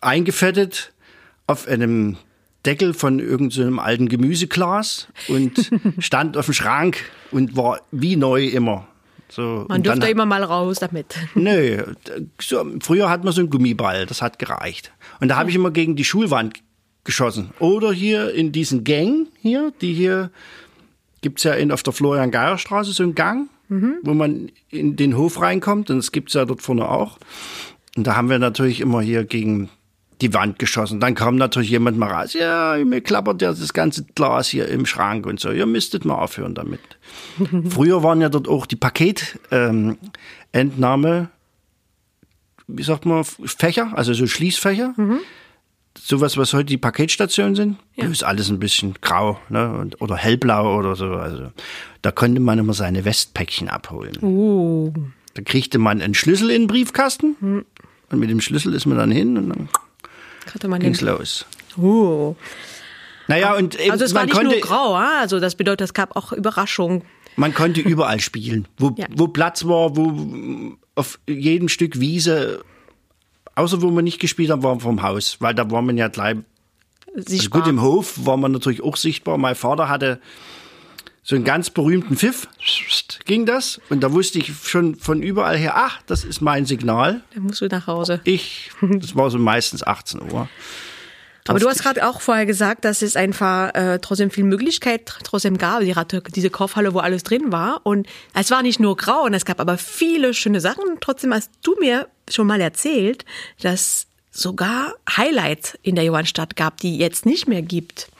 eingefettet 0.00 0.92
auf 1.48 1.66
einem 1.66 2.16
Deckel 2.66 2.92
von 2.94 3.18
irgendeinem 3.20 3.78
alten 3.78 4.08
Gemüseglas 4.08 5.08
und 5.28 5.70
stand 5.98 6.36
auf 6.36 6.46
dem 6.46 6.54
Schrank 6.54 6.98
und 7.30 7.56
war 7.56 7.80
wie 7.92 8.16
neu 8.16 8.44
immer. 8.44 8.86
So, 9.28 9.42
Man 9.42 9.78
und 9.78 9.86
dann- 9.86 9.98
durfte 10.00 10.10
immer 10.12 10.26
mal 10.26 10.42
raus 10.44 10.78
damit. 10.78 11.16
Nö, 11.34 11.82
so, 12.40 12.64
früher 12.80 13.08
hat 13.10 13.24
man 13.24 13.32
so 13.32 13.40
einen 13.40 13.50
Gummiball, 13.50 14.06
das 14.06 14.22
hat 14.22 14.38
gereicht. 14.38 14.92
Und 15.20 15.28
da 15.28 15.36
habe 15.36 15.50
ich 15.50 15.56
immer 15.56 15.70
gegen 15.70 15.96
die 15.96 16.04
Schulwand 16.04 16.54
geschossen. 17.04 17.50
Oder 17.58 17.92
hier 17.92 18.32
in 18.34 18.52
diesen 18.52 18.84
Gang 18.84 19.28
hier, 19.40 19.72
die 19.80 19.94
hier 19.94 20.30
gibt's 21.22 21.42
ja 21.44 21.54
in, 21.54 21.72
auf 21.72 21.82
der 21.82 21.92
Florian-Geier-Straße 21.92 22.92
so 22.92 23.02
einen 23.02 23.14
Gang, 23.16 23.48
wo 24.02 24.14
man 24.14 24.50
in 24.70 24.94
den 24.94 25.16
Hof 25.16 25.40
reinkommt. 25.40 25.90
Und 25.90 25.96
das 25.98 26.12
gibt's 26.12 26.34
ja 26.34 26.44
dort 26.44 26.62
vorne 26.62 26.88
auch. 26.88 27.18
Und 27.96 28.06
da 28.06 28.14
haben 28.14 28.28
wir 28.30 28.38
natürlich 28.38 28.80
immer 28.80 29.00
hier 29.00 29.24
gegen 29.24 29.70
die 30.20 30.32
Wand 30.32 30.58
geschossen. 30.58 31.00
Dann 31.00 31.14
kam 31.14 31.36
natürlich 31.36 31.70
jemand 31.70 31.98
mal 31.98 32.10
raus, 32.10 32.32
ja, 32.32 32.76
mir 32.84 33.00
klappert 33.00 33.42
ja 33.42 33.50
das 33.50 33.72
ganze 33.72 34.04
Glas 34.14 34.48
hier 34.48 34.68
im 34.68 34.86
Schrank 34.86 35.26
und 35.26 35.40
so. 35.40 35.50
Ihr 35.50 35.66
müsstet 35.66 36.04
mal 36.04 36.14
aufhören 36.14 36.54
damit. 36.54 36.80
Früher 37.68 38.02
waren 38.02 38.20
ja 38.20 38.28
dort 38.28 38.48
auch 38.48 38.66
die 38.66 38.76
Paketentnahme, 38.76 40.28
ähm, 40.52 41.28
wie 42.66 42.82
sagt 42.82 43.06
man, 43.06 43.24
Fächer, 43.24 43.92
also 43.94 44.12
so 44.14 44.26
Schließfächer. 44.26 44.94
Mhm. 44.96 45.20
Sowas, 45.98 46.36
was 46.36 46.52
heute 46.52 46.66
die 46.66 46.76
Paketstationen 46.76 47.54
sind, 47.54 47.78
ja. 47.94 48.06
ist 48.06 48.22
alles 48.22 48.50
ein 48.50 48.58
bisschen 48.58 48.94
grau 49.00 49.40
ne? 49.48 49.88
oder 49.98 50.16
hellblau 50.16 50.78
oder 50.78 50.94
so. 50.94 51.06
Also 51.06 51.52
da 52.02 52.10
konnte 52.10 52.40
man 52.40 52.58
immer 52.58 52.74
seine 52.74 53.04
Westpäckchen 53.04 53.68
abholen. 53.68 54.16
Uh. 54.20 54.92
Da 55.34 55.42
kriegte 55.42 55.78
man 55.78 56.02
einen 56.02 56.14
Schlüssel 56.14 56.50
in 56.50 56.62
den 56.62 56.66
Briefkasten 56.66 57.36
mhm. 57.40 57.64
und 58.10 58.18
mit 58.18 58.30
dem 58.30 58.40
Schlüssel 58.40 58.74
ist 58.74 58.86
man 58.86 58.98
dann 58.98 59.10
hin 59.10 59.36
und 59.38 59.48
dann 59.48 59.68
hatte 60.54 60.68
man 60.68 60.80
ging's 60.80 61.00
los. 61.00 61.46
Uh. 61.76 62.34
Naja, 63.28 63.54
und 63.54 63.78
eben, 63.78 63.90
also 63.90 64.04
es 64.04 64.14
war 64.14 64.24
nicht 64.24 64.34
konnte, 64.34 64.52
nur 64.52 64.60
grau, 64.60 64.94
also 64.94 65.40
das 65.40 65.56
bedeutet, 65.56 65.86
es 65.86 65.94
gab 65.94 66.16
auch 66.16 66.32
Überraschungen. 66.32 67.02
Man 67.36 67.52
konnte 67.52 67.80
überall 67.80 68.20
spielen, 68.20 68.68
wo, 68.78 68.94
ja. 68.96 69.06
wo 69.14 69.28
Platz 69.28 69.64
war, 69.66 69.96
wo 69.96 70.76
auf 70.94 71.18
jedem 71.28 71.68
Stück 71.68 72.00
Wiese, 72.00 72.64
außer 73.54 73.82
wo 73.82 73.90
man 73.90 74.04
nicht 74.04 74.20
gespielt 74.20 74.50
hat, 74.50 74.62
war 74.62 74.78
vom 74.80 75.02
Haus, 75.02 75.36
weil 75.40 75.54
da 75.54 75.70
war 75.70 75.82
man 75.82 75.96
ja 75.96 76.08
gleich. 76.08 76.36
Also 77.14 77.50
gut, 77.50 77.66
im 77.66 77.80
Hof 77.80 78.26
war 78.26 78.36
man 78.36 78.52
natürlich 78.52 78.82
auch 78.82 78.96
sichtbar. 78.96 79.38
Mein 79.38 79.54
Vater 79.54 79.88
hatte 79.88 80.20
so 81.26 81.34
einen 81.34 81.44
ganz 81.44 81.70
berühmten 81.70 82.16
Pfiff, 82.16 82.46
ging 83.24 83.46
das. 83.46 83.80
Und 83.90 84.04
da 84.04 84.12
wusste 84.12 84.38
ich 84.38 84.52
schon 84.62 84.94
von 84.94 85.24
überall 85.24 85.56
her, 85.56 85.72
ach, 85.74 86.00
das 86.06 86.22
ist 86.22 86.40
mein 86.40 86.66
Signal. 86.66 87.20
Dann 87.34 87.42
musst 87.42 87.60
du 87.60 87.66
nach 87.66 87.88
Hause. 87.88 88.20
Ich, 88.22 88.70
das 88.80 89.16
war 89.16 89.28
so 89.28 89.36
meistens 89.36 89.82
18 89.82 90.22
Uhr. 90.22 90.48
Aber 91.48 91.58
du 91.58 91.68
hast 91.68 91.82
gerade 91.82 92.08
auch 92.08 92.20
vorher 92.20 92.46
gesagt, 92.46 92.84
dass 92.84 93.02
es 93.02 93.16
einfach 93.16 93.74
äh, 93.74 93.98
trotzdem 94.00 94.30
viel 94.30 94.44
Möglichkeit 94.44 95.18
trotzdem 95.24 95.58
gab. 95.58 95.80
Die 95.80 95.96
hatte 95.96 96.22
diese 96.34 96.48
Kaufhalle, 96.50 96.94
wo 96.94 97.00
alles 97.00 97.24
drin 97.24 97.50
war. 97.50 97.80
Und 97.82 98.06
es 98.32 98.52
war 98.52 98.62
nicht 98.62 98.78
nur 98.78 98.96
grau, 98.96 99.24
und 99.24 99.34
es 99.34 99.44
gab 99.44 99.58
aber 99.58 99.78
viele 99.78 100.32
schöne 100.32 100.60
Sachen. 100.60 100.84
Trotzdem 101.00 101.34
hast 101.34 101.50
du 101.62 101.74
mir 101.80 102.06
schon 102.30 102.46
mal 102.46 102.60
erzählt, 102.60 103.24
dass 103.62 104.06
sogar 104.30 104.94
Highlights 105.16 105.76
in 105.82 105.96
der 105.96 106.04
Johannstadt 106.04 106.54
gab, 106.54 106.76
die 106.78 106.98
jetzt 106.98 107.26
nicht 107.26 107.48
mehr 107.48 107.62
gibt. 107.62 108.10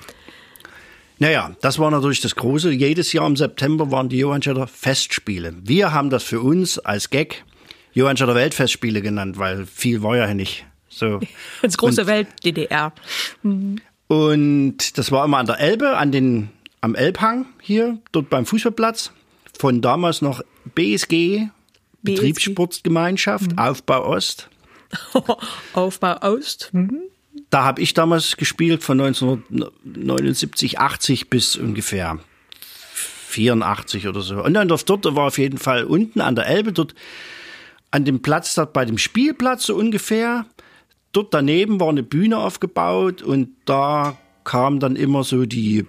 Naja, 1.18 1.56
das 1.62 1.78
war 1.78 1.90
natürlich 1.90 2.20
das 2.20 2.36
Große. 2.36 2.70
Jedes 2.70 3.12
Jahr 3.12 3.26
im 3.26 3.36
September 3.36 3.90
waren 3.90 4.08
die 4.08 4.18
Johannstädter 4.18 4.66
Festspiele. 4.66 5.54
Wir 5.62 5.92
haben 5.92 6.10
das 6.10 6.22
für 6.22 6.40
uns 6.40 6.78
als 6.78 7.10
Gag 7.10 7.44
Johannstädter 7.94 8.34
Weltfestspiele 8.34 9.00
genannt, 9.00 9.38
weil 9.38 9.64
viel 9.64 10.02
war 10.02 10.16
ja 10.16 10.32
nicht. 10.34 10.66
So. 10.88 11.20
Das 11.62 11.78
große 11.78 12.02
und, 12.02 12.06
Welt 12.06 12.28
DDR. 12.44 12.92
Mhm. 13.42 13.80
Und 14.08 14.98
das 14.98 15.10
war 15.10 15.24
immer 15.24 15.38
an 15.38 15.46
der 15.46 15.58
Elbe, 15.58 15.96
an 15.96 16.12
den, 16.12 16.50
am 16.82 16.94
Elbhang 16.94 17.46
hier, 17.60 17.98
dort 18.12 18.28
beim 18.28 18.44
Fußballplatz. 18.44 19.12
Von 19.58 19.80
damals 19.80 20.20
noch 20.20 20.42
BSG, 20.74 21.08
BSG. 21.08 21.48
Betriebssportgemeinschaft, 22.02 23.52
mhm. 23.52 23.58
Aufbau 23.58 24.06
Ost. 24.06 24.50
Aufbau 25.72 26.18
Ost. 26.20 26.68
Mhm 26.72 27.00
da 27.50 27.64
habe 27.64 27.80
ich 27.80 27.94
damals 27.94 28.36
gespielt 28.36 28.82
von 28.82 29.00
1979, 29.00 30.78
80 30.78 31.30
bis 31.30 31.56
ungefähr 31.56 32.18
84 33.28 34.08
oder 34.08 34.20
so. 34.20 34.42
Und 34.42 34.54
dann 34.54 34.68
dort 34.68 34.88
war 35.16 35.26
auf 35.26 35.38
jeden 35.38 35.58
Fall 35.58 35.84
unten 35.84 36.20
an 36.20 36.34
der 36.34 36.46
Elbe, 36.46 36.72
dort 36.72 36.94
an 37.90 38.04
dem 38.04 38.20
Platz, 38.22 38.54
dort 38.54 38.72
bei 38.72 38.84
dem 38.84 38.98
Spielplatz 38.98 39.66
so 39.66 39.76
ungefähr. 39.76 40.46
Dort 41.12 41.32
daneben 41.32 41.80
war 41.80 41.88
eine 41.88 42.02
Bühne 42.02 42.38
aufgebaut 42.38 43.22
und 43.22 43.50
da 43.64 44.18
kamen 44.44 44.80
dann 44.80 44.96
immer 44.96 45.24
so 45.24 45.46
die 45.46 45.86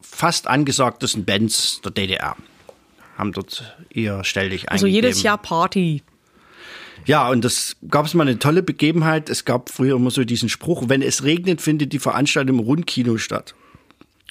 fast 0.00 0.46
angesagtesten 0.46 1.24
Bands 1.24 1.80
der 1.82 1.90
DDR. 1.92 2.36
Haben 3.16 3.32
dort 3.32 3.76
ihr 3.90 4.22
Stell 4.24 4.50
dich 4.50 4.70
Also 4.70 4.86
jedes 4.86 5.22
Jahr 5.22 5.38
Party. 5.38 6.02
Ja, 7.08 7.30
und 7.30 7.42
das 7.42 7.76
gab 7.88 8.04
es 8.04 8.12
mal 8.12 8.28
eine 8.28 8.38
tolle 8.38 8.62
Begebenheit. 8.62 9.30
Es 9.30 9.46
gab 9.46 9.70
früher 9.70 9.96
immer 9.96 10.10
so 10.10 10.24
diesen 10.24 10.50
Spruch, 10.50 10.90
wenn 10.90 11.00
es 11.00 11.24
regnet, 11.24 11.62
findet 11.62 11.94
die 11.94 11.98
Veranstaltung 11.98 12.58
im 12.58 12.64
Rundkino 12.64 13.16
statt. 13.16 13.54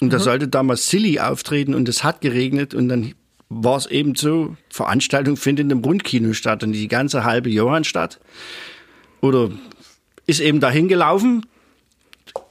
Und 0.00 0.12
da 0.12 0.18
mhm. 0.18 0.22
sollte 0.22 0.46
damals 0.46 0.88
Silly 0.88 1.18
auftreten 1.18 1.74
und 1.74 1.88
es 1.88 2.04
hat 2.04 2.20
geregnet 2.20 2.74
und 2.74 2.88
dann 2.88 3.14
war 3.48 3.78
es 3.78 3.86
eben 3.86 4.14
so, 4.14 4.56
Veranstaltung 4.70 5.36
findet 5.36 5.72
im 5.72 5.80
Rundkino 5.80 6.32
statt 6.34 6.62
und 6.62 6.70
die 6.70 6.86
ganze 6.86 7.24
halbe 7.24 7.50
Johannstadt 7.50 8.20
oder 9.20 9.50
ist 10.26 10.38
eben 10.38 10.60
dahin 10.60 10.86
gelaufen, 10.86 11.46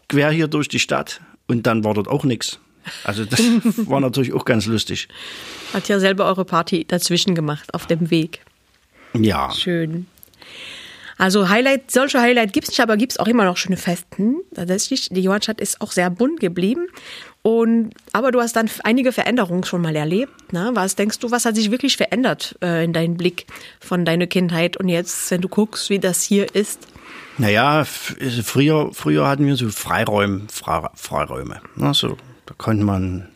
quer 0.10 0.32
hier 0.32 0.50
durch 0.50 0.68
die 0.68 0.80
Stadt 0.80 1.22
und 1.48 1.66
dann 1.68 1.86
war 1.86 1.94
dort 1.94 2.10
auch 2.10 2.26
nichts. 2.26 2.60
Also 3.06 3.24
das 3.24 3.40
war 3.78 4.02
natürlich 4.02 4.34
auch 4.34 4.44
ganz 4.44 4.66
lustig. 4.66 5.08
Hat 5.74 5.88
ja 5.88 6.02
selber 6.02 6.26
eure 6.26 6.44
Party 6.44 6.84
dazwischen 6.86 7.34
gemacht 7.34 7.74
auf 7.74 7.86
dem 7.88 8.10
Weg. 8.10 8.42
Ja. 9.14 9.52
Schön. 9.52 10.06
Also 11.18 11.50
Highlight, 11.50 11.90
solche 11.90 12.22
Highlight 12.22 12.54
gibt 12.54 12.66
es 12.66 12.70
nicht, 12.70 12.80
aber 12.80 12.96
gibt 12.96 13.14
es 13.14 13.18
auch 13.18 13.28
immer 13.28 13.44
noch 13.44 13.58
schöne 13.58 13.78
Festen. 13.78 14.38
Tatsächlich, 14.54 15.10
die 15.10 15.22
Johannstadt 15.22 15.60
ist 15.60 15.82
auch 15.82 15.92
sehr 15.92 16.12
bunt 16.12 16.40
geblieben. 16.40 16.88
Und, 17.42 17.94
aber 18.14 18.32
du 18.32 18.40
hast 18.40 18.56
dann 18.56 18.70
einige 18.84 19.12
Veränderungen 19.12 19.64
schon 19.64 19.82
mal 19.82 19.96
erlebt. 19.96 20.54
Ne? 20.54 20.72
Was 20.74 20.96
denkst 20.96 21.20
du, 21.20 21.32
was 21.32 21.46
hat 21.46 21.56
sich 21.56 21.72
wirklich 21.72 21.98
verändert 21.98 22.56
äh, 22.62 22.84
in 22.84 22.94
deinem 22.94 23.18
Blick 23.18 23.48
von 23.80 24.06
deiner 24.06 24.28
Kindheit 24.28 24.78
und 24.78 24.90
jetzt, 24.90 25.32
wenn 25.32 25.42
du 25.42 25.48
guckst, 25.48 25.90
wie 25.90 25.98
das 25.98 26.22
hier 26.22 26.54
ist? 26.54 26.88
Naja, 27.40 27.86
früher, 27.86 28.92
früher 28.94 29.28
hatten 29.28 29.46
wir 29.46 29.56
so 29.56 29.70
Freiräume, 29.70 30.48
Freiräume. 30.50 31.62
Ne? 31.76 31.92
Da 32.46 32.54
konnte 32.58 32.84
man 32.84 33.30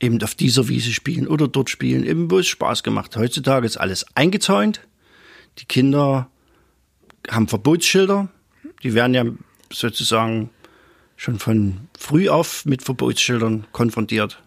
eben 0.00 0.22
auf 0.22 0.34
dieser 0.34 0.68
Wiese 0.68 0.92
spielen 0.92 1.26
oder 1.26 1.48
dort 1.48 1.70
spielen, 1.70 2.04
eben 2.04 2.30
wo 2.30 2.38
es 2.38 2.46
Spaß 2.46 2.82
gemacht. 2.82 3.16
Heutzutage 3.16 3.66
ist 3.66 3.76
alles 3.76 4.06
eingezäunt. 4.14 4.80
Die 5.58 5.66
Kinder 5.66 6.28
haben 7.28 7.48
Verbotsschilder. 7.48 8.28
Die 8.82 8.94
werden 8.94 9.14
ja 9.14 9.24
sozusagen 9.72 10.50
schon 11.16 11.38
von 11.38 11.88
früh 11.98 12.28
auf 12.28 12.64
mit 12.64 12.82
Verbotsschildern 12.82 13.66
konfrontiert. 13.72 14.40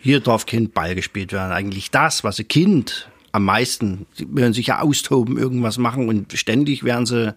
Hier 0.00 0.20
darf 0.20 0.46
kein 0.46 0.70
Ball 0.70 0.94
gespielt 0.94 1.32
werden. 1.32 1.52
Eigentlich 1.52 1.90
das, 1.90 2.22
was 2.22 2.38
ein 2.38 2.48
Kind 2.48 3.08
am 3.32 3.44
meisten, 3.44 4.06
sie 4.12 4.26
werden 4.30 4.52
sich 4.52 4.68
ja 4.68 4.80
austoben, 4.80 5.38
irgendwas 5.38 5.78
machen 5.78 6.08
und 6.08 6.32
ständig 6.34 6.84
werden 6.84 7.06
sie 7.06 7.34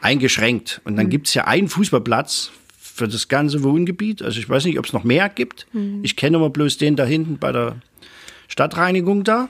eingeschränkt. 0.00 0.80
Und 0.84 0.96
dann 0.96 1.06
mhm. 1.06 1.10
gibt's 1.10 1.34
ja 1.34 1.44
einen 1.44 1.68
Fußballplatz 1.68 2.50
für 2.78 3.06
das 3.06 3.28
ganze 3.28 3.62
Wohngebiet. 3.62 4.22
Also 4.22 4.40
ich 4.40 4.48
weiß 4.48 4.64
nicht, 4.64 4.78
ob 4.78 4.86
es 4.86 4.92
noch 4.92 5.04
mehr 5.04 5.28
gibt. 5.28 5.66
Mhm. 5.72 6.00
Ich 6.02 6.16
kenne 6.16 6.38
immer 6.38 6.50
bloß 6.50 6.78
den 6.78 6.96
da 6.96 7.04
hinten 7.04 7.38
bei 7.38 7.52
der 7.52 7.76
Stadtreinigung 8.48 9.24
da. 9.24 9.48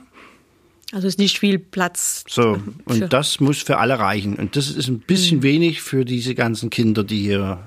Also 0.92 1.08
ist 1.08 1.18
nicht 1.18 1.38
viel 1.38 1.58
Platz. 1.58 2.24
So, 2.28 2.60
und 2.84 3.12
das 3.12 3.40
muss 3.40 3.62
für 3.62 3.78
alle 3.78 3.98
reichen. 3.98 4.36
Und 4.36 4.56
das 4.56 4.68
ist 4.70 4.88
ein 4.88 5.00
bisschen 5.00 5.38
mhm. 5.38 5.42
wenig 5.42 5.82
für 5.82 6.04
diese 6.04 6.34
ganzen 6.34 6.68
Kinder, 6.68 7.02
die 7.02 7.22
hier 7.22 7.58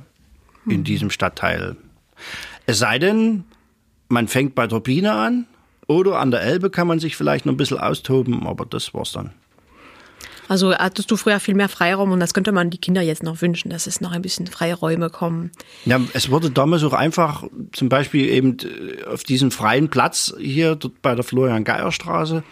mhm. 0.66 0.72
in 0.72 0.84
diesem 0.84 1.10
Stadtteil. 1.10 1.76
Es 2.68 2.78
sei 2.80 3.00
denn, 3.00 3.44
man 4.10 4.28
fängt 4.28 4.54
bei 4.54 4.68
Turbine 4.68 5.12
an 5.12 5.48
oder 5.88 6.20
an 6.20 6.32
der 6.32 6.42
Elbe 6.42 6.70
kann 6.70 6.88
man 6.88 7.00
sich 7.00 7.16
vielleicht 7.16 7.46
noch 7.46 7.54
ein 7.54 7.58
bisschen 7.58 7.80
austoben, 7.80 8.46
aber 8.46 8.66
das 8.66 8.94
war's 8.94 9.12
dann. 9.12 9.32
Also 10.48 10.76
hattest 10.76 11.10
du 11.10 11.18
früher 11.18 11.40
viel 11.40 11.56
mehr 11.56 11.70
Freiraum 11.70 12.12
und 12.12 12.20
das 12.20 12.34
könnte 12.34 12.52
man 12.52 12.70
die 12.70 12.78
Kinder 12.78 13.02
jetzt 13.02 13.24
noch 13.24 13.42
wünschen, 13.42 13.70
dass 13.70 13.88
es 13.88 14.02
noch 14.02 14.12
ein 14.12 14.22
bisschen 14.22 14.48
freie 14.48 14.76
Räume 14.76 15.10
kommen. 15.10 15.52
Ja, 15.86 16.00
es 16.14 16.30
wurde 16.30 16.52
damals 16.52 16.84
auch 16.84 16.94
einfach 16.94 17.44
zum 17.72 17.90
Beispiel 17.90 18.30
eben 18.30 18.58
äh, 18.60 19.06
auf 19.06 19.24
diesem 19.24 19.52
freien 19.52 19.90
Platz 19.90 20.34
hier 20.40 20.76
dort 20.76 21.02
bei 21.02 21.16
der 21.16 21.24
Florian-Geier-Straße, 21.24 22.44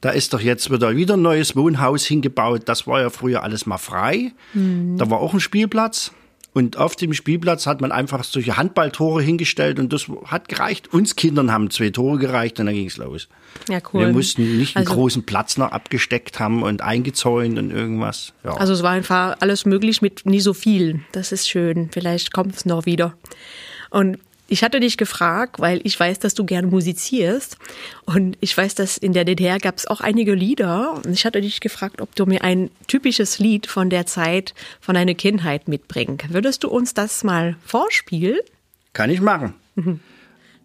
da 0.00 0.10
ist 0.10 0.32
doch 0.32 0.40
jetzt 0.40 0.70
wieder 0.70 0.96
wieder 0.96 1.14
ein 1.14 1.22
neues 1.22 1.56
Wohnhaus 1.56 2.04
hingebaut. 2.04 2.62
Das 2.66 2.86
war 2.86 3.00
ja 3.00 3.10
früher 3.10 3.42
alles 3.42 3.66
mal 3.66 3.78
frei. 3.78 4.32
Mhm. 4.54 4.96
Da 4.96 5.10
war 5.10 5.18
auch 5.18 5.34
ein 5.34 5.40
Spielplatz. 5.40 6.12
Und 6.54 6.76
auf 6.76 6.96
dem 6.96 7.12
Spielplatz 7.12 7.66
hat 7.66 7.80
man 7.80 7.92
einfach 7.92 8.24
solche 8.24 8.56
Handballtore 8.56 9.22
hingestellt 9.22 9.78
und 9.78 9.92
das 9.92 10.06
hat 10.24 10.48
gereicht. 10.48 10.92
Uns 10.92 11.14
Kindern 11.14 11.52
haben 11.52 11.70
zwei 11.70 11.90
Tore 11.90 12.18
gereicht 12.18 12.58
und 12.58 12.66
dann 12.66 12.74
ging 12.74 12.86
es 12.86 12.96
los. 12.96 13.28
Ja, 13.68 13.78
cool. 13.92 14.06
Wir 14.06 14.12
mussten 14.12 14.58
nicht 14.58 14.76
einen 14.76 14.86
also, 14.86 14.98
großen 14.98 15.24
Platz 15.24 15.56
noch 15.56 15.70
abgesteckt 15.70 16.40
haben 16.40 16.62
und 16.62 16.80
eingezäunt 16.80 17.58
und 17.58 17.70
irgendwas. 17.70 18.32
Ja. 18.44 18.54
Also 18.56 18.72
es 18.72 18.82
war 18.82 18.90
einfach 18.90 19.36
alles 19.40 19.66
möglich 19.66 20.02
mit 20.02 20.26
nie 20.26 20.40
so 20.40 20.54
viel. 20.54 21.00
Das 21.12 21.32
ist 21.32 21.48
schön. 21.48 21.90
Vielleicht 21.92 22.32
kommt 22.32 22.56
es 22.56 22.64
noch 22.64 22.86
wieder. 22.86 23.14
Und 23.90 24.18
ich 24.48 24.64
hatte 24.64 24.80
dich 24.80 24.96
gefragt, 24.96 25.60
weil 25.60 25.80
ich 25.84 25.98
weiß, 26.00 26.18
dass 26.18 26.34
du 26.34 26.44
gerne 26.44 26.66
musizierst. 26.66 27.58
Und 28.06 28.38
ich 28.40 28.56
weiß, 28.56 28.74
dass 28.74 28.96
in 28.96 29.12
der 29.12 29.24
DDR 29.24 29.58
gab 29.58 29.76
es 29.76 29.86
auch 29.86 30.00
einige 30.00 30.34
Lieder. 30.34 30.94
Und 30.94 31.12
ich 31.12 31.26
hatte 31.26 31.42
dich 31.42 31.60
gefragt, 31.60 32.00
ob 32.00 32.14
du 32.16 32.24
mir 32.24 32.42
ein 32.42 32.70
typisches 32.86 33.38
Lied 33.38 33.66
von 33.66 33.90
der 33.90 34.06
Zeit, 34.06 34.54
von 34.80 34.94
deiner 34.94 35.14
Kindheit 35.14 35.68
mitbringen. 35.68 36.18
Würdest 36.30 36.64
du 36.64 36.68
uns 36.68 36.94
das 36.94 37.24
mal 37.24 37.56
vorspielen? 37.64 38.40
Kann 38.94 39.10
ich 39.10 39.20
machen. 39.20 39.52
Mhm. 39.74 40.00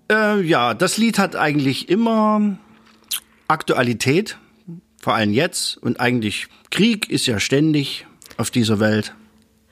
Äh, 0.10 0.42
ja, 0.42 0.74
das 0.74 0.98
Lied 0.98 1.20
hat 1.20 1.36
eigentlich 1.36 1.90
immer 1.90 2.58
Aktualität, 3.50 4.38
vor 5.02 5.14
allem 5.14 5.34
jetzt. 5.34 5.78
Und 5.78 6.00
eigentlich 6.00 6.48
Krieg 6.72 7.10
ist 7.10 7.26
ja 7.26 7.40
ständig 7.42 8.06
auf 8.38 8.50
dieser 8.50 8.80
Welt. 8.80 9.14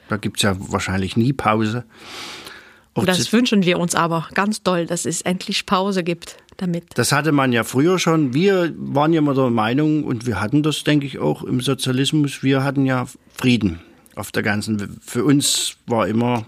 Da 0.09 0.17
gibt's 0.17 0.41
ja 0.41 0.55
wahrscheinlich 0.59 1.15
nie 1.15 1.31
Pause. 1.31 1.85
Auch 2.93 3.05
Das 3.05 3.31
wünschen 3.31 3.63
wir 3.63 3.79
uns 3.79 3.95
aber 3.95 4.27
ganz 4.33 4.63
doll, 4.63 4.85
dass 4.85 5.05
es 5.05 5.21
endlich 5.21 5.65
Pause 5.65 6.03
gibt 6.03 6.37
damit. 6.57 6.85
Das 6.95 7.11
hatte 7.11 7.31
man 7.31 7.53
ja 7.53 7.63
früher 7.63 7.99
schon. 7.99 8.33
Wir 8.33 8.73
waren 8.77 9.13
ja 9.13 9.19
immer 9.19 9.33
der 9.33 9.49
Meinung, 9.49 10.03
und 10.03 10.25
wir 10.25 10.41
hatten 10.41 10.61
das, 10.61 10.83
denke 10.83 11.05
ich, 11.05 11.19
auch 11.19 11.43
im 11.43 11.61
Sozialismus, 11.61 12.43
wir 12.43 12.63
hatten 12.63 12.85
ja 12.85 13.07
Frieden 13.33 13.79
auf 14.15 14.31
der 14.31 14.43
ganzen. 14.43 14.99
Für 15.01 15.23
uns 15.23 15.77
war 15.87 16.07
immer 16.07 16.45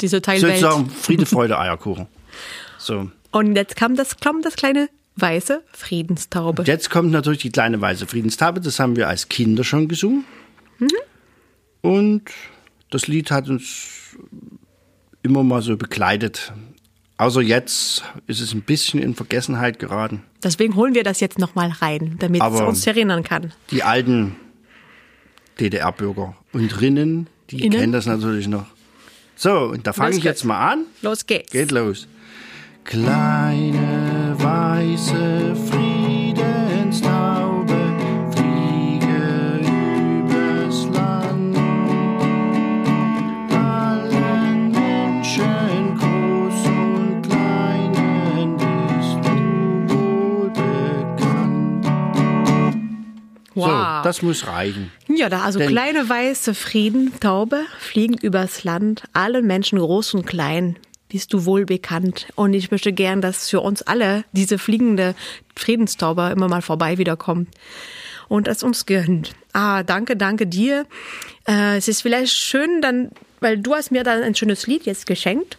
Diese 0.00 0.20
Teilwelt. 0.20 0.58
sozusagen 0.58 0.90
Friede, 0.90 1.26
Freude, 1.26 1.58
Eierkuchen. 1.58 2.06
So. 2.78 3.10
Und 3.30 3.56
jetzt 3.56 3.76
kam 3.76 3.96
das, 3.96 4.18
kam 4.18 4.42
das 4.42 4.56
kleine 4.56 4.88
weiße 5.16 5.62
Friedenstaube. 5.72 6.64
Jetzt 6.64 6.90
kommt 6.90 7.10
natürlich 7.12 7.40
die 7.40 7.50
kleine 7.50 7.80
weiße 7.80 8.06
Friedenstabe. 8.06 8.60
Das 8.60 8.78
haben 8.78 8.96
wir 8.96 9.08
als 9.08 9.28
Kinder 9.28 9.64
schon 9.64 9.88
gesungen. 9.88 10.24
Und 11.80 12.22
das 12.90 13.06
Lied 13.08 13.30
hat 13.30 13.48
uns 13.48 14.16
immer 15.22 15.42
mal 15.42 15.62
so 15.62 15.76
begleitet. 15.76 16.52
Außer 17.18 17.40
jetzt 17.40 18.02
ist 18.26 18.40
es 18.40 18.52
ein 18.52 18.62
bisschen 18.62 19.00
in 19.00 19.14
Vergessenheit 19.14 19.78
geraten. 19.78 20.22
Deswegen 20.42 20.74
holen 20.74 20.94
wir 20.94 21.04
das 21.04 21.20
jetzt 21.20 21.38
nochmal 21.38 21.70
rein, 21.80 22.16
damit 22.18 22.40
es 22.40 22.46
Aber- 22.46 22.66
uns 22.68 22.86
erinnern 22.86 23.22
kann. 23.22 23.52
Die 23.70 23.82
alten 23.82 24.34
DDR-Bürger 25.60 26.34
und 26.52 26.80
Rinnen, 26.80 27.28
die 27.50 27.64
Innen? 27.64 27.78
kennen 27.78 27.92
das 27.92 28.06
natürlich 28.06 28.48
noch. 28.48 28.66
So, 29.36 29.66
und 29.66 29.86
da 29.86 29.92
fange 29.92 30.16
ich 30.16 30.24
jetzt 30.24 30.44
mal 30.44 30.72
an. 30.72 30.84
Los 31.02 31.26
geht's. 31.26 31.50
Geht 31.52 31.70
los. 31.70 32.08
Kleine 32.84 34.34
weiße 34.38 35.41
Wow. 53.54 53.66
So, 53.66 54.04
das 54.04 54.22
muss 54.22 54.46
reichen. 54.46 54.90
Ja, 55.08 55.28
da 55.28 55.42
also 55.42 55.58
Denn- 55.58 55.68
kleine 55.68 56.08
weiße 56.08 56.54
Friedentaube 56.54 57.60
fliegen 57.78 58.14
übers 58.18 58.64
Land, 58.64 59.02
allen 59.12 59.46
Menschen 59.46 59.78
groß 59.78 60.14
und 60.14 60.26
klein. 60.26 60.76
Bist 61.08 61.34
du 61.34 61.44
wohl 61.44 61.66
bekannt? 61.66 62.28
Und 62.36 62.54
ich 62.54 62.70
möchte 62.70 62.92
gern, 62.92 63.20
dass 63.20 63.50
für 63.50 63.60
uns 63.60 63.82
alle 63.82 64.24
diese 64.32 64.56
fliegende 64.58 65.14
Friedenstaube 65.56 66.30
immer 66.34 66.48
mal 66.48 66.62
vorbei 66.62 66.96
wiederkommt 66.96 67.48
und 68.28 68.48
es 68.48 68.62
uns 68.62 68.86
gönnt. 68.86 69.32
Ah, 69.52 69.82
danke, 69.82 70.16
danke 70.16 70.46
dir. 70.46 70.86
Äh, 71.46 71.76
es 71.76 71.88
ist 71.88 72.00
vielleicht 72.00 72.32
schön, 72.32 72.80
dann, 72.80 73.10
weil 73.40 73.58
du 73.58 73.74
hast 73.74 73.90
mir 73.90 74.04
dann 74.04 74.22
ein 74.22 74.34
schönes 74.34 74.66
Lied 74.66 74.86
jetzt 74.86 75.04
geschenkt. 75.04 75.58